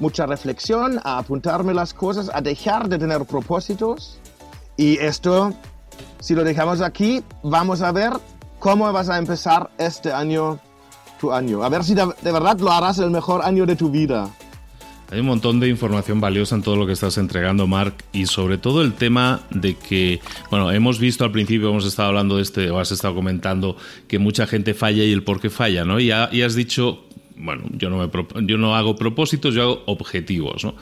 mucha 0.00 0.26
reflexión, 0.26 1.00
a 1.04 1.18
apuntarme 1.18 1.72
las 1.72 1.94
cosas, 1.94 2.30
a 2.32 2.40
dejar 2.40 2.88
de 2.88 2.98
tener 2.98 3.24
propósitos. 3.24 4.18
Y 4.76 4.98
esto, 4.98 5.52
si 6.20 6.34
lo 6.34 6.44
dejamos 6.44 6.80
aquí, 6.80 7.22
vamos 7.42 7.82
a 7.82 7.92
ver 7.92 8.12
cómo 8.58 8.92
vas 8.92 9.08
a 9.08 9.18
empezar 9.18 9.70
este 9.78 10.12
año, 10.12 10.58
tu 11.20 11.32
año. 11.32 11.62
A 11.62 11.68
ver 11.68 11.84
si 11.84 11.94
de, 11.94 12.06
verdad 12.22 12.58
lo 12.58 12.70
harás 12.72 12.98
el 12.98 13.10
mejor 13.10 13.42
año 13.42 13.64
de 13.66 13.76
tu 13.76 13.90
vida. 13.90 14.28
Hay 15.10 15.20
un 15.20 15.26
montón 15.26 15.60
de 15.60 15.68
información 15.68 16.20
valiosa 16.20 16.56
en 16.56 16.62
todo 16.62 16.74
lo 16.74 16.86
que 16.86 16.92
estás 16.92 17.16
entregando, 17.16 17.68
Mark, 17.68 17.94
y 18.12 18.26
sobre 18.26 18.58
todo 18.58 18.82
el 18.82 18.94
tema 18.94 19.42
de 19.50 19.76
que, 19.76 20.20
bueno, 20.50 20.72
hemos 20.72 20.98
visto 20.98 21.24
al 21.24 21.30
principio, 21.30 21.70
hemos 21.70 21.86
estado 21.86 22.08
hablando 22.08 22.36
de 22.36 22.42
este, 22.42 22.70
o 22.70 22.80
has 22.80 22.90
estado 22.90 23.14
comentando 23.14 23.76
que 24.08 24.18
mucha 24.18 24.48
gente 24.48 24.74
falla 24.74 25.04
y 25.04 25.12
el 25.12 25.22
por 25.22 25.40
qué 25.40 25.48
falla, 25.48 25.84
¿no? 25.84 26.00
Y, 26.00 26.06
y 26.06 26.42
has 26.42 26.56
dicho, 26.56 27.04
bueno, 27.36 27.64
yo 27.70 27.88
no, 27.88 27.98
me, 27.98 28.46
yo 28.46 28.58
no 28.58 28.74
hago 28.74 28.96
propósitos, 28.96 29.54
yo 29.54 29.62
hago 29.62 29.82
objetivos, 29.86 30.64
¿no? 30.64 30.74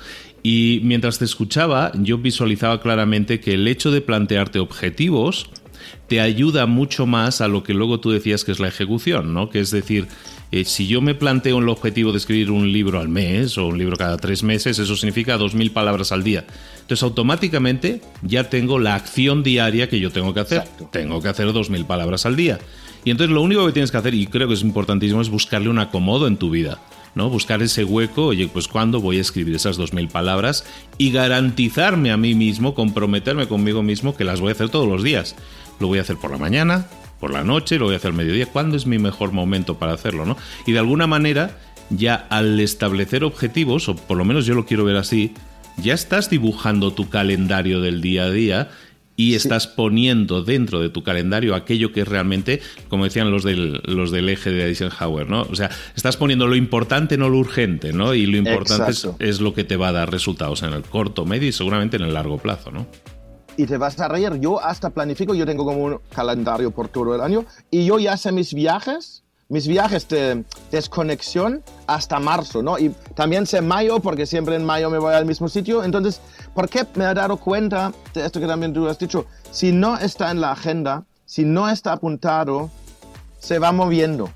Y 0.42 0.80
mientras 0.84 1.18
te 1.18 1.26
escuchaba, 1.26 1.92
yo 1.94 2.16
visualizaba 2.16 2.80
claramente 2.80 3.40
que 3.40 3.54
el 3.54 3.68
hecho 3.68 3.90
de 3.90 4.00
plantearte 4.00 4.58
objetivos 4.58 5.50
te 6.06 6.20
ayuda 6.20 6.66
mucho 6.66 7.06
más 7.06 7.40
a 7.40 7.48
lo 7.48 7.62
que 7.62 7.74
luego 7.74 8.00
tú 8.00 8.10
decías 8.10 8.44
que 8.44 8.52
es 8.52 8.60
la 8.60 8.68
ejecución, 8.68 9.34
¿no? 9.34 9.50
Que 9.50 9.60
es 9.60 9.70
decir, 9.70 10.06
eh, 10.54 10.64
si 10.64 10.86
yo 10.86 11.00
me 11.00 11.16
planteo 11.16 11.58
el 11.58 11.68
objetivo 11.68 12.12
de 12.12 12.18
escribir 12.18 12.52
un 12.52 12.70
libro 12.70 13.00
al 13.00 13.08
mes 13.08 13.58
o 13.58 13.66
un 13.66 13.76
libro 13.76 13.96
cada 13.96 14.16
tres 14.18 14.44
meses, 14.44 14.78
eso 14.78 14.94
significa 14.94 15.36
dos 15.36 15.56
mil 15.56 15.72
palabras 15.72 16.12
al 16.12 16.22
día. 16.22 16.44
Entonces 16.74 17.02
automáticamente 17.02 18.00
ya 18.22 18.48
tengo 18.48 18.78
la 18.78 18.94
acción 18.94 19.42
diaria 19.42 19.88
que 19.88 19.98
yo 19.98 20.12
tengo 20.12 20.32
que 20.32 20.38
hacer. 20.38 20.62
Tengo 20.92 21.20
que 21.20 21.26
hacer 21.26 21.52
dos 21.52 21.70
mil 21.70 21.84
palabras 21.86 22.24
al 22.24 22.36
día. 22.36 22.60
Y 23.04 23.10
entonces 23.10 23.34
lo 23.34 23.42
único 23.42 23.66
que 23.66 23.72
tienes 23.72 23.90
que 23.90 23.96
hacer, 23.96 24.14
y 24.14 24.28
creo 24.28 24.46
que 24.46 24.54
es 24.54 24.62
importantísimo, 24.62 25.20
es 25.20 25.28
buscarle 25.28 25.70
un 25.70 25.80
acomodo 25.80 26.28
en 26.28 26.36
tu 26.36 26.50
vida. 26.50 26.80
¿no? 27.16 27.28
Buscar 27.30 27.60
ese 27.60 27.82
hueco, 27.82 28.26
oye, 28.26 28.46
pues 28.46 28.68
cuándo 28.68 29.00
voy 29.00 29.18
a 29.18 29.22
escribir 29.22 29.56
esas 29.56 29.76
dos 29.76 29.92
mil 29.92 30.06
palabras 30.06 30.64
y 30.98 31.10
garantizarme 31.10 32.12
a 32.12 32.16
mí 32.16 32.36
mismo, 32.36 32.76
comprometerme 32.76 33.48
conmigo 33.48 33.82
mismo 33.82 34.16
que 34.16 34.22
las 34.22 34.40
voy 34.40 34.50
a 34.50 34.52
hacer 34.52 34.68
todos 34.68 34.86
los 34.86 35.02
días. 35.02 35.34
Lo 35.80 35.88
voy 35.88 35.98
a 35.98 36.02
hacer 36.02 36.16
por 36.16 36.30
la 36.30 36.38
mañana, 36.38 36.86
por 37.24 37.32
la 37.32 37.42
noche, 37.42 37.78
lo 37.78 37.86
voy 37.86 37.94
a 37.94 37.96
hacer 37.96 38.10
al 38.10 38.18
mediodía. 38.18 38.44
¿Cuándo 38.44 38.76
es 38.76 38.84
mi 38.84 38.98
mejor 38.98 39.32
momento 39.32 39.78
para 39.78 39.94
hacerlo, 39.94 40.26
no? 40.26 40.36
Y 40.66 40.72
de 40.72 40.78
alguna 40.78 41.06
manera, 41.06 41.56
ya 41.88 42.16
al 42.28 42.60
establecer 42.60 43.24
objetivos, 43.24 43.88
o 43.88 43.96
por 43.96 44.18
lo 44.18 44.26
menos 44.26 44.44
yo 44.44 44.54
lo 44.54 44.66
quiero 44.66 44.84
ver 44.84 44.96
así, 44.96 45.32
ya 45.78 45.94
estás 45.94 46.28
dibujando 46.28 46.92
tu 46.92 47.08
calendario 47.08 47.80
del 47.80 48.02
día 48.02 48.24
a 48.24 48.30
día 48.30 48.68
y 49.16 49.36
estás 49.36 49.66
poniendo 49.66 50.42
dentro 50.42 50.80
de 50.80 50.90
tu 50.90 51.02
calendario 51.02 51.54
aquello 51.54 51.92
que 51.92 52.02
es 52.02 52.08
realmente, 52.08 52.60
como 52.90 53.04
decían 53.04 53.30
los 53.30 53.42
del, 53.42 53.80
los 53.86 54.10
del 54.10 54.28
eje 54.28 54.50
de 54.50 54.66
Eisenhower, 54.66 55.26
¿no? 55.26 55.46
O 55.50 55.54
sea, 55.54 55.70
estás 55.96 56.18
poniendo 56.18 56.46
lo 56.46 56.56
importante, 56.56 57.16
no 57.16 57.30
lo 57.30 57.38
urgente, 57.38 57.94
¿no? 57.94 58.12
Y 58.12 58.26
lo 58.26 58.36
importante 58.36 58.92
es, 59.18 59.40
lo 59.40 59.54
que 59.54 59.64
te 59.64 59.76
va 59.76 59.88
a 59.88 59.92
dar 59.92 60.12
resultados 60.12 60.62
en 60.62 60.74
el 60.74 60.82
corto, 60.82 61.24
medio 61.24 61.48
y 61.48 61.52
seguramente 61.52 61.96
en 61.96 62.02
el 62.02 62.12
largo 62.12 62.36
plazo, 62.36 62.70
¿no? 62.70 62.86
Y 63.56 63.66
te 63.66 63.76
vas 63.76 63.98
a 64.00 64.08
reír, 64.08 64.34
yo 64.40 64.60
hasta 64.60 64.90
planifico, 64.90 65.34
yo 65.34 65.46
tengo 65.46 65.64
como 65.64 65.84
un 65.84 66.00
calendario 66.12 66.70
por 66.70 66.88
todo 66.88 67.14
el 67.14 67.20
año 67.20 67.44
y 67.70 67.84
yo 67.84 67.98
ya 67.98 68.16
sé 68.16 68.32
mis 68.32 68.52
viajes 68.52 69.24
mis 69.48 69.68
viajes 69.68 70.08
de 70.08 70.44
desconexión 70.70 71.62
hasta 71.86 72.18
marzo, 72.18 72.62
¿no? 72.62 72.78
Y 72.78 72.90
también 73.14 73.46
sé 73.46 73.60
mayo, 73.60 74.00
porque 74.00 74.26
siempre 74.26 74.56
en 74.56 74.64
mayo 74.64 74.90
me 74.90 74.98
voy 74.98 75.14
al 75.14 75.26
mismo 75.26 75.48
sitio. 75.48 75.84
Entonces, 75.84 76.20
¿por 76.54 76.68
qué 76.68 76.86
me 76.94 77.04
he 77.04 77.14
dado 77.14 77.36
cuenta 77.36 77.92
de 78.14 78.24
esto 78.24 78.40
que 78.40 78.46
también 78.46 78.72
tú 78.72 78.88
has 78.88 78.98
dicho? 78.98 79.26
Si 79.50 79.70
no 79.72 79.98
está 79.98 80.30
en 80.30 80.40
la 80.40 80.52
agenda, 80.52 81.04
si 81.26 81.44
no 81.44 81.68
está 81.68 81.92
apuntado, 81.92 82.70
se 83.38 83.58
va 83.58 83.72
moviendo. 83.72 84.30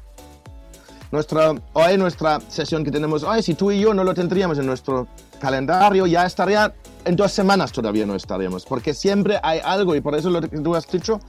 Nuestra, 1.11 1.55
hoy 1.73 1.97
nuestra 1.97 2.39
sesión 2.49 2.85
que 2.85 2.91
tenemos 2.91 3.23
hoy, 3.23 3.43
si 3.43 3.55
tú 3.55 3.71
y 3.71 3.81
yo 3.81 3.95
no 3.95 4.05
lo 4.05 4.13
tendríamos 4.13 4.59
en 4.59 4.67
nuestro 4.67 5.09
calendario, 5.41 6.07
ya 6.07 6.27
estaría, 6.27 6.75
en 7.09 7.17
dos 7.17 7.33
semanas 7.33 7.73
todavía 7.73 8.05
no 8.05 8.15
estaríamos, 8.15 8.67
porque 8.67 8.93
siempre 8.93 9.41
hay 9.43 9.61
algo 9.65 9.97
y 9.97 10.03
por 10.03 10.15
eso 10.15 10.29
lo 10.29 10.43
que 10.43 10.49
tú 10.49 10.75
has 10.75 10.87
dicho, 10.87 11.21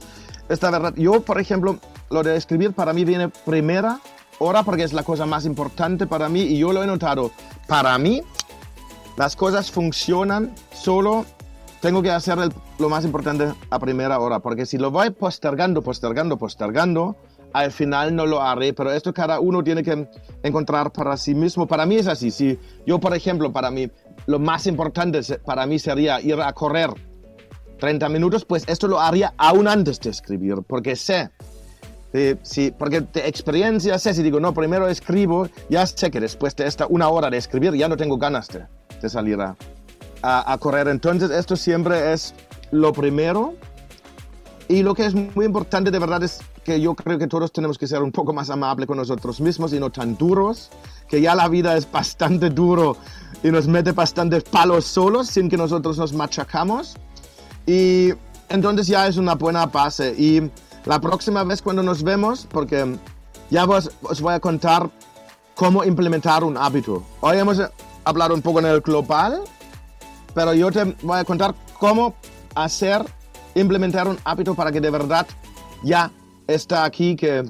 esta 0.50 0.70
verdad. 0.70 0.92
Yo, 0.94 1.22
por 1.22 1.40
ejemplo, 1.40 1.78
lo 2.10 2.22
de 2.22 2.36
escribir 2.36 2.74
para 2.74 2.92
mí 2.92 3.06
viene 3.06 3.30
primera 3.30 3.98
hora 4.40 4.62
porque 4.62 4.82
es 4.82 4.92
la 4.92 5.04
cosa 5.04 5.24
más 5.24 5.46
importante 5.46 6.06
para 6.06 6.28
mí 6.28 6.42
y 6.42 6.58
yo 6.58 6.74
lo 6.74 6.82
he 6.82 6.86
notado. 6.86 7.30
Para 7.66 7.96
mí, 7.96 8.20
las 9.16 9.36
cosas 9.36 9.70
funcionan 9.70 10.54
solo. 10.70 11.24
Tengo 11.80 12.02
que 12.02 12.10
hacer 12.10 12.36
lo 12.78 12.88
más 12.90 13.06
importante 13.06 13.50
a 13.70 13.78
primera 13.78 14.18
hora, 14.18 14.40
porque 14.40 14.66
si 14.66 14.76
lo 14.76 14.90
voy 14.90 15.08
postergando, 15.08 15.80
postergando, 15.80 16.36
postergando, 16.36 17.16
al 17.52 17.72
final 17.72 18.14
no 18.14 18.26
lo 18.26 18.42
haré, 18.42 18.72
pero 18.72 18.92
esto 18.92 19.12
cada 19.12 19.40
uno 19.40 19.62
tiene 19.62 19.82
que 19.82 20.08
encontrar 20.42 20.92
para 20.92 21.16
sí 21.16 21.34
mismo. 21.34 21.66
Para 21.66 21.86
mí 21.86 21.96
es 21.96 22.06
así, 22.06 22.30
si 22.30 22.58
yo, 22.86 22.98
por 22.98 23.14
ejemplo, 23.14 23.52
para 23.52 23.70
mí, 23.70 23.90
lo 24.26 24.38
más 24.38 24.66
importante 24.66 25.20
para 25.44 25.66
mí 25.66 25.78
sería 25.78 26.20
ir 26.20 26.40
a 26.40 26.52
correr 26.52 26.90
30 27.78 28.08
minutos, 28.08 28.44
pues 28.44 28.64
esto 28.66 28.86
lo 28.86 29.00
haría 29.00 29.32
aún 29.38 29.66
antes 29.66 29.98
de 30.00 30.10
escribir, 30.10 30.56
porque 30.66 30.94
sé, 30.96 31.30
eh, 32.12 32.36
sí, 32.42 32.72
porque 32.76 33.00
de 33.00 33.26
experiencia 33.28 33.98
sé, 33.98 34.14
si 34.14 34.22
digo, 34.22 34.40
no, 34.40 34.52
primero 34.52 34.88
escribo, 34.88 35.48
ya 35.68 35.86
sé 35.86 36.10
que 36.10 36.20
después 36.20 36.54
de 36.56 36.66
esta 36.66 36.86
una 36.86 37.08
hora 37.08 37.30
de 37.30 37.38
escribir 37.38 37.74
ya 37.74 37.88
no 37.88 37.96
tengo 37.96 38.18
ganas 38.18 38.48
de, 38.48 38.66
de 39.00 39.08
salir 39.08 39.40
a, 39.40 39.56
a, 40.22 40.58
correr. 40.58 40.88
Entonces 40.88 41.30
esto 41.30 41.56
siempre 41.56 42.12
es 42.12 42.34
lo 42.70 42.92
primero. 42.92 43.54
Y 44.68 44.82
lo 44.82 44.94
que 44.94 45.06
es 45.06 45.14
muy 45.14 45.44
importante 45.44 45.90
de 45.90 45.98
verdad 45.98 46.22
es 46.22 46.40
que 46.64 46.80
yo 46.80 46.94
creo 46.94 47.18
que 47.18 47.26
todos 47.26 47.52
tenemos 47.52 47.78
que 47.78 47.86
ser 47.86 48.02
un 48.02 48.12
poco 48.12 48.32
más 48.32 48.50
amables 48.50 48.86
con 48.86 48.96
nosotros 48.96 49.40
mismos 49.40 49.72
y 49.72 49.80
no 49.80 49.90
tan 49.90 50.16
duros, 50.16 50.70
que 51.08 51.20
ya 51.20 51.34
la 51.34 51.48
vida 51.48 51.76
es 51.76 51.90
bastante 51.90 52.50
duro 52.50 52.96
y 53.42 53.50
nos 53.50 53.66
mete 53.66 53.92
bastantes 53.92 54.44
palos 54.44 54.84
solos 54.84 55.28
sin 55.28 55.48
que 55.48 55.56
nosotros 55.56 55.98
nos 55.98 56.12
machacamos. 56.12 56.96
Y 57.66 58.10
entonces 58.48 58.86
ya 58.86 59.06
es 59.06 59.16
una 59.16 59.34
buena 59.34 59.66
base. 59.66 60.14
Y 60.16 60.50
la 60.84 61.00
próxima 61.00 61.44
vez 61.44 61.62
cuando 61.62 61.82
nos 61.82 62.02
vemos, 62.02 62.46
porque 62.50 62.96
ya 63.50 63.64
os, 63.64 63.90
os 64.02 64.20
voy 64.20 64.34
a 64.34 64.40
contar 64.40 64.90
cómo 65.54 65.84
implementar 65.84 66.44
un 66.44 66.56
hábito. 66.56 67.02
Hoy 67.20 67.38
hemos 67.38 67.60
hablado 68.04 68.34
un 68.34 68.42
poco 68.42 68.60
en 68.60 68.66
el 68.66 68.80
global, 68.80 69.42
pero 70.34 70.54
yo 70.54 70.70
te 70.70 70.96
voy 71.02 71.18
a 71.18 71.24
contar 71.24 71.54
cómo 71.78 72.14
hacer, 72.54 73.04
implementar 73.54 74.08
un 74.08 74.18
hábito 74.24 74.54
para 74.54 74.72
que 74.72 74.80
de 74.80 74.90
verdad 74.90 75.26
ya 75.82 76.10
está 76.54 76.84
aquí, 76.84 77.16
que, 77.16 77.44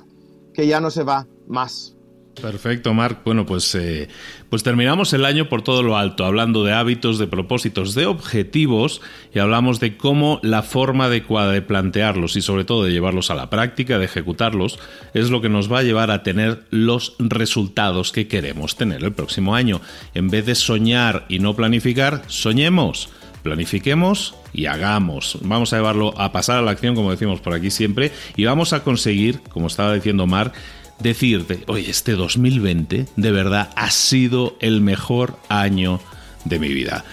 que 0.54 0.66
ya 0.66 0.80
no 0.80 0.90
se 0.90 1.02
va 1.02 1.26
más. 1.48 1.96
Perfecto, 2.40 2.94
Marc. 2.94 3.22
Bueno, 3.24 3.44
pues, 3.44 3.74
eh, 3.74 4.08
pues 4.48 4.62
terminamos 4.62 5.12
el 5.12 5.24
año 5.24 5.48
por 5.48 5.62
todo 5.62 5.82
lo 5.82 5.96
alto, 5.96 6.24
hablando 6.24 6.64
de 6.64 6.72
hábitos, 6.72 7.18
de 7.18 7.26
propósitos, 7.26 7.94
de 7.94 8.06
objetivos 8.06 9.02
y 9.34 9.38
hablamos 9.38 9.80
de 9.80 9.96
cómo 9.96 10.40
la 10.42 10.62
forma 10.62 11.06
adecuada 11.06 11.52
de 11.52 11.62
plantearlos 11.62 12.36
y 12.36 12.42
sobre 12.42 12.64
todo 12.64 12.84
de 12.84 12.92
llevarlos 12.92 13.30
a 13.30 13.34
la 13.34 13.50
práctica, 13.50 13.98
de 13.98 14.06
ejecutarlos, 14.06 14.78
es 15.12 15.30
lo 15.30 15.40
que 15.40 15.48
nos 15.48 15.70
va 15.70 15.80
a 15.80 15.82
llevar 15.82 16.10
a 16.10 16.22
tener 16.22 16.64
los 16.70 17.16
resultados 17.18 18.12
que 18.12 18.28
queremos 18.28 18.76
tener 18.76 19.04
el 19.04 19.12
próximo 19.12 19.54
año. 19.54 19.80
En 20.14 20.28
vez 20.28 20.46
de 20.46 20.54
soñar 20.54 21.26
y 21.28 21.40
no 21.40 21.54
planificar, 21.54 22.22
soñemos 22.28 23.08
planifiquemos 23.42 24.34
y 24.52 24.66
hagamos. 24.66 25.38
Vamos 25.42 25.72
a 25.72 25.76
llevarlo 25.76 26.18
a 26.20 26.32
pasar 26.32 26.58
a 26.58 26.62
la 26.62 26.70
acción, 26.70 26.94
como 26.94 27.10
decimos 27.10 27.40
por 27.40 27.54
aquí 27.54 27.70
siempre, 27.70 28.12
y 28.36 28.44
vamos 28.44 28.72
a 28.72 28.82
conseguir, 28.82 29.40
como 29.50 29.66
estaba 29.66 29.94
diciendo 29.94 30.26
Marc, 30.26 30.54
decirte, 30.98 31.64
oye, 31.66 31.90
este 31.90 32.12
2020 32.12 33.06
de 33.16 33.32
verdad 33.32 33.70
ha 33.76 33.90
sido 33.90 34.56
el 34.60 34.80
mejor 34.80 35.38
año 35.48 36.00
de 36.44 36.58
mi 36.58 36.68
vida. 36.68 37.04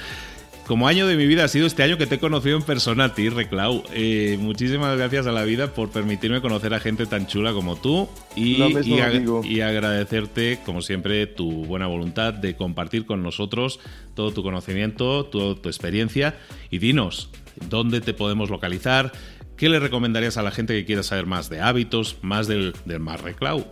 Como 0.68 0.90
año 0.90 1.08
de 1.08 1.16
mi 1.16 1.28
vida 1.28 1.46
ha 1.46 1.48
sido 1.48 1.66
este 1.66 1.82
año 1.84 1.98
que 1.98 2.08
te 2.08 2.16
he 2.16 2.20
conocido 2.20 2.58
en 2.58 2.62
persona 2.62 3.06
a 3.06 3.14
ti, 3.14 3.30
Reclau. 3.30 3.84
Eh, 3.94 4.38
muchísimas 4.38 4.98
gracias 4.98 5.26
a 5.26 5.32
la 5.32 5.46
vida 5.46 5.74
por 5.74 5.92
permitirme 5.92 6.42
conocer 6.42 6.74
a 6.74 6.82
gente 6.82 7.06
tan 7.06 7.26
chula 7.26 7.54
como 7.54 7.78
tú 7.78 8.10
y, 8.36 8.62
y, 8.84 9.62
agradecerte, 9.62 10.60
como 10.66 10.82
siempre, 10.82 11.26
tu 11.26 11.64
buena 11.64 11.88
voluntad 11.88 12.34
de 12.34 12.58
compartir 12.58 13.06
con 13.06 13.24
nosotros 13.24 13.80
todo 14.14 14.32
tu 14.34 14.44
conocimiento, 14.44 15.24
toda 15.24 15.56
tu 15.56 15.70
experiencia. 15.70 16.38
Y 16.70 16.80
dinos, 16.80 17.30
¿dónde 17.70 18.02
te 18.02 18.14
podemos 18.14 18.50
localizar? 18.50 19.14
¿Qué 19.56 19.70
le 19.70 19.80
recomendarías 19.80 20.36
a 20.36 20.44
la 20.44 20.52
gente 20.52 20.74
que 20.74 20.84
quiera 20.84 21.02
saber 21.02 21.28
más 21.28 21.50
de 21.50 21.62
hábitos, 21.62 22.18
más 22.22 22.48
del, 22.48 22.74
del 22.84 23.00
Mar 23.00 23.24
Reclau? 23.24 23.66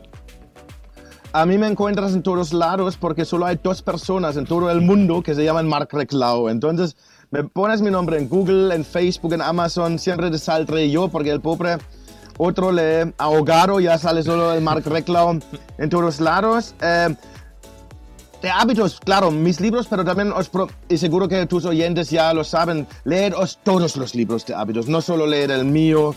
A 1.35 1.45
mí 1.45 1.57
me 1.57 1.67
encuentras 1.67 2.13
en 2.13 2.23
todos 2.23 2.53
lados 2.53 2.95
porque 2.95 3.25
solo 3.25 3.45
hay 3.45 3.59
dos 3.61 3.81
personas 3.81 4.37
en 4.37 4.45
todo 4.45 4.71
el 4.71 4.79
mundo 4.79 5.21
que 5.21 5.35
se 5.35 5.43
llaman 5.43 5.67
Mark 5.67 5.89
Reclau. 5.91 6.47
Entonces, 6.47 6.95
me 7.29 7.43
pones 7.43 7.81
mi 7.81 7.91
nombre 7.91 8.17
en 8.17 8.29
Google, 8.29 8.73
en 8.73 8.85
Facebook, 8.85 9.33
en 9.33 9.41
Amazon, 9.41 9.99
siempre 9.99 10.31
te 10.31 10.37
saldré 10.37 10.89
yo 10.89 11.09
porque 11.09 11.31
el 11.31 11.41
pobre 11.41 11.77
otro 12.37 12.71
le 12.71 13.13
ahogaron, 13.17 13.83
ya 13.83 13.97
sale 13.97 14.23
solo 14.23 14.53
el 14.53 14.61
Mark 14.61 14.85
Reclau 14.85 15.37
en 15.77 15.89
todos 15.89 16.21
lados. 16.21 16.73
Eh, 16.81 17.13
de 18.41 18.49
hábitos, 18.49 19.01
claro, 19.01 19.29
mis 19.29 19.59
libros, 19.59 19.87
pero 19.89 20.05
también 20.05 20.31
os 20.31 20.49
y 20.87 20.97
seguro 20.97 21.27
que 21.27 21.45
tus 21.47 21.65
oyentes 21.65 22.09
ya 22.11 22.33
lo 22.33 22.45
saben, 22.45 22.87
leeros 23.03 23.59
todos 23.61 23.97
los 23.97 24.15
libros 24.15 24.45
de 24.45 24.55
hábitos, 24.55 24.87
no 24.87 25.01
solo 25.01 25.27
leer 25.27 25.51
el 25.51 25.65
mío, 25.65 26.15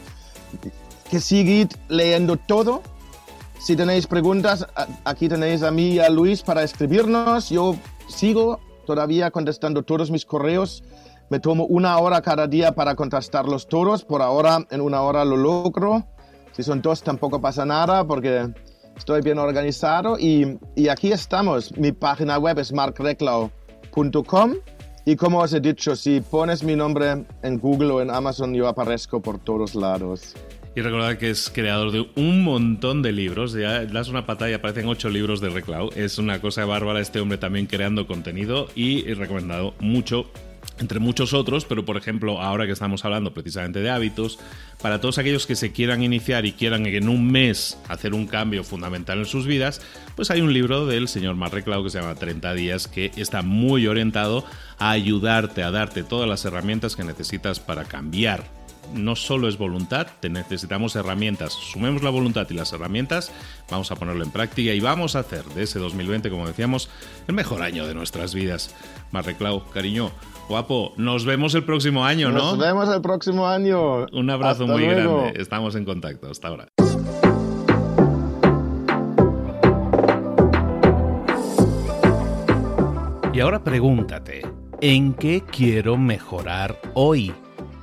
que 1.10 1.18
seguid 1.18 1.72
leyendo 1.88 2.36
todo. 2.36 2.82
Si 3.58 3.74
tenéis 3.74 4.06
preguntas, 4.06 4.66
aquí 5.04 5.28
tenéis 5.28 5.62
a 5.62 5.70
mí 5.70 5.94
y 5.94 5.98
a 5.98 6.08
Luis 6.08 6.42
para 6.42 6.62
escribirnos. 6.62 7.50
Yo 7.50 7.74
sigo 8.08 8.60
todavía 8.86 9.30
contestando 9.30 9.82
todos 9.82 10.10
mis 10.10 10.24
correos. 10.24 10.84
Me 11.28 11.40
tomo 11.40 11.64
una 11.66 11.98
hora 11.98 12.22
cada 12.22 12.46
día 12.46 12.72
para 12.72 12.94
contestarlos 12.94 13.66
todos. 13.66 14.04
Por 14.04 14.22
ahora, 14.22 14.64
en 14.70 14.80
una 14.80 15.02
hora 15.02 15.24
lo 15.24 15.36
logro. 15.36 16.06
Si 16.52 16.62
son 16.62 16.80
dos, 16.80 17.02
tampoco 17.02 17.40
pasa 17.40 17.66
nada 17.66 18.04
porque 18.06 18.48
estoy 18.96 19.22
bien 19.22 19.38
organizado 19.38 20.18
y, 20.18 20.58
y 20.76 20.88
aquí 20.88 21.12
estamos. 21.12 21.76
Mi 21.76 21.92
página 21.92 22.38
web 22.38 22.58
es 22.60 22.72
markreclau.com 22.72 24.54
y 25.04 25.16
como 25.16 25.38
os 25.38 25.52
he 25.52 25.60
dicho, 25.60 25.96
si 25.96 26.20
pones 26.20 26.62
mi 26.62 26.76
nombre 26.76 27.24
en 27.42 27.58
Google 27.58 27.92
o 27.92 28.00
en 28.02 28.10
Amazon, 28.10 28.52
yo 28.52 28.68
aparezco 28.68 29.20
por 29.20 29.38
todos 29.38 29.74
lados. 29.74 30.34
Y 30.78 30.80
recordad 30.80 31.18
que 31.18 31.28
es 31.28 31.50
creador 31.52 31.90
de 31.90 32.06
un 32.14 32.44
montón 32.44 33.02
de 33.02 33.10
libros. 33.10 33.52
Ya 33.52 33.84
das 33.84 34.06
una 34.06 34.26
patada 34.26 34.52
y 34.52 34.54
aparecen 34.54 34.86
ocho 34.86 35.08
libros 35.08 35.40
de 35.40 35.48
Reclau. 35.48 35.90
Es 35.96 36.18
una 36.18 36.40
cosa 36.40 36.64
bárbara 36.66 37.00
este 37.00 37.18
hombre 37.18 37.36
también 37.36 37.66
creando 37.66 38.06
contenido 38.06 38.68
y 38.76 39.12
recomendado 39.14 39.74
mucho 39.80 40.30
entre 40.78 41.00
muchos 41.00 41.34
otros, 41.34 41.64
pero 41.64 41.84
por 41.84 41.96
ejemplo, 41.96 42.40
ahora 42.40 42.66
que 42.66 42.70
estamos 42.70 43.04
hablando 43.04 43.34
precisamente 43.34 43.80
de 43.80 43.90
hábitos, 43.90 44.38
para 44.80 45.00
todos 45.00 45.18
aquellos 45.18 45.48
que 45.48 45.56
se 45.56 45.72
quieran 45.72 46.04
iniciar 46.04 46.46
y 46.46 46.52
quieran 46.52 46.86
en 46.86 47.08
un 47.08 47.28
mes 47.28 47.76
hacer 47.88 48.14
un 48.14 48.28
cambio 48.28 48.62
fundamental 48.62 49.18
en 49.18 49.26
sus 49.26 49.48
vidas, 49.48 49.80
pues 50.14 50.30
hay 50.30 50.42
un 50.42 50.52
libro 50.52 50.86
del 50.86 51.08
señor 51.08 51.34
Marreclau 51.34 51.82
que 51.82 51.90
se 51.90 52.00
llama 52.00 52.14
30 52.14 52.54
días 52.54 52.86
que 52.86 53.10
está 53.16 53.42
muy 53.42 53.88
orientado 53.88 54.44
a 54.78 54.92
ayudarte 54.92 55.64
a 55.64 55.72
darte 55.72 56.04
todas 56.04 56.28
las 56.28 56.44
herramientas 56.44 56.94
que 56.94 57.02
necesitas 57.02 57.58
para 57.58 57.84
cambiar 57.84 58.57
no 58.94 59.16
solo 59.16 59.48
es 59.48 59.58
voluntad, 59.58 60.06
te 60.20 60.28
necesitamos 60.28 60.96
herramientas. 60.96 61.52
Sumemos 61.52 62.02
la 62.02 62.10
voluntad 62.10 62.46
y 62.50 62.54
las 62.54 62.72
herramientas, 62.72 63.32
vamos 63.70 63.90
a 63.90 63.96
ponerlo 63.96 64.24
en 64.24 64.30
práctica 64.30 64.72
y 64.72 64.80
vamos 64.80 65.16
a 65.16 65.20
hacer 65.20 65.44
de 65.44 65.62
ese 65.62 65.78
2020, 65.78 66.30
como 66.30 66.46
decíamos, 66.46 66.90
el 67.26 67.34
mejor 67.34 67.62
año 67.62 67.86
de 67.86 67.94
nuestras 67.94 68.34
vidas. 68.34 68.74
Marreclau, 69.12 69.64
cariño, 69.70 70.10
guapo, 70.48 70.92
nos 70.96 71.24
vemos 71.24 71.54
el 71.54 71.64
próximo 71.64 72.04
año, 72.04 72.30
¿no? 72.30 72.38
Nos 72.38 72.58
vemos 72.58 72.88
el 72.88 73.00
próximo 73.00 73.46
año. 73.46 74.06
Un 74.12 74.30
abrazo 74.30 74.66
muy 74.66 74.86
grande. 74.86 75.34
Estamos 75.36 75.74
en 75.74 75.84
contacto. 75.84 76.30
Hasta 76.30 76.48
ahora. 76.48 76.68
Y 83.38 83.40
ahora 83.40 83.62
pregúntate, 83.62 84.42
¿en 84.80 85.14
qué 85.14 85.44
quiero 85.48 85.96
mejorar 85.96 86.76
hoy? 86.94 87.32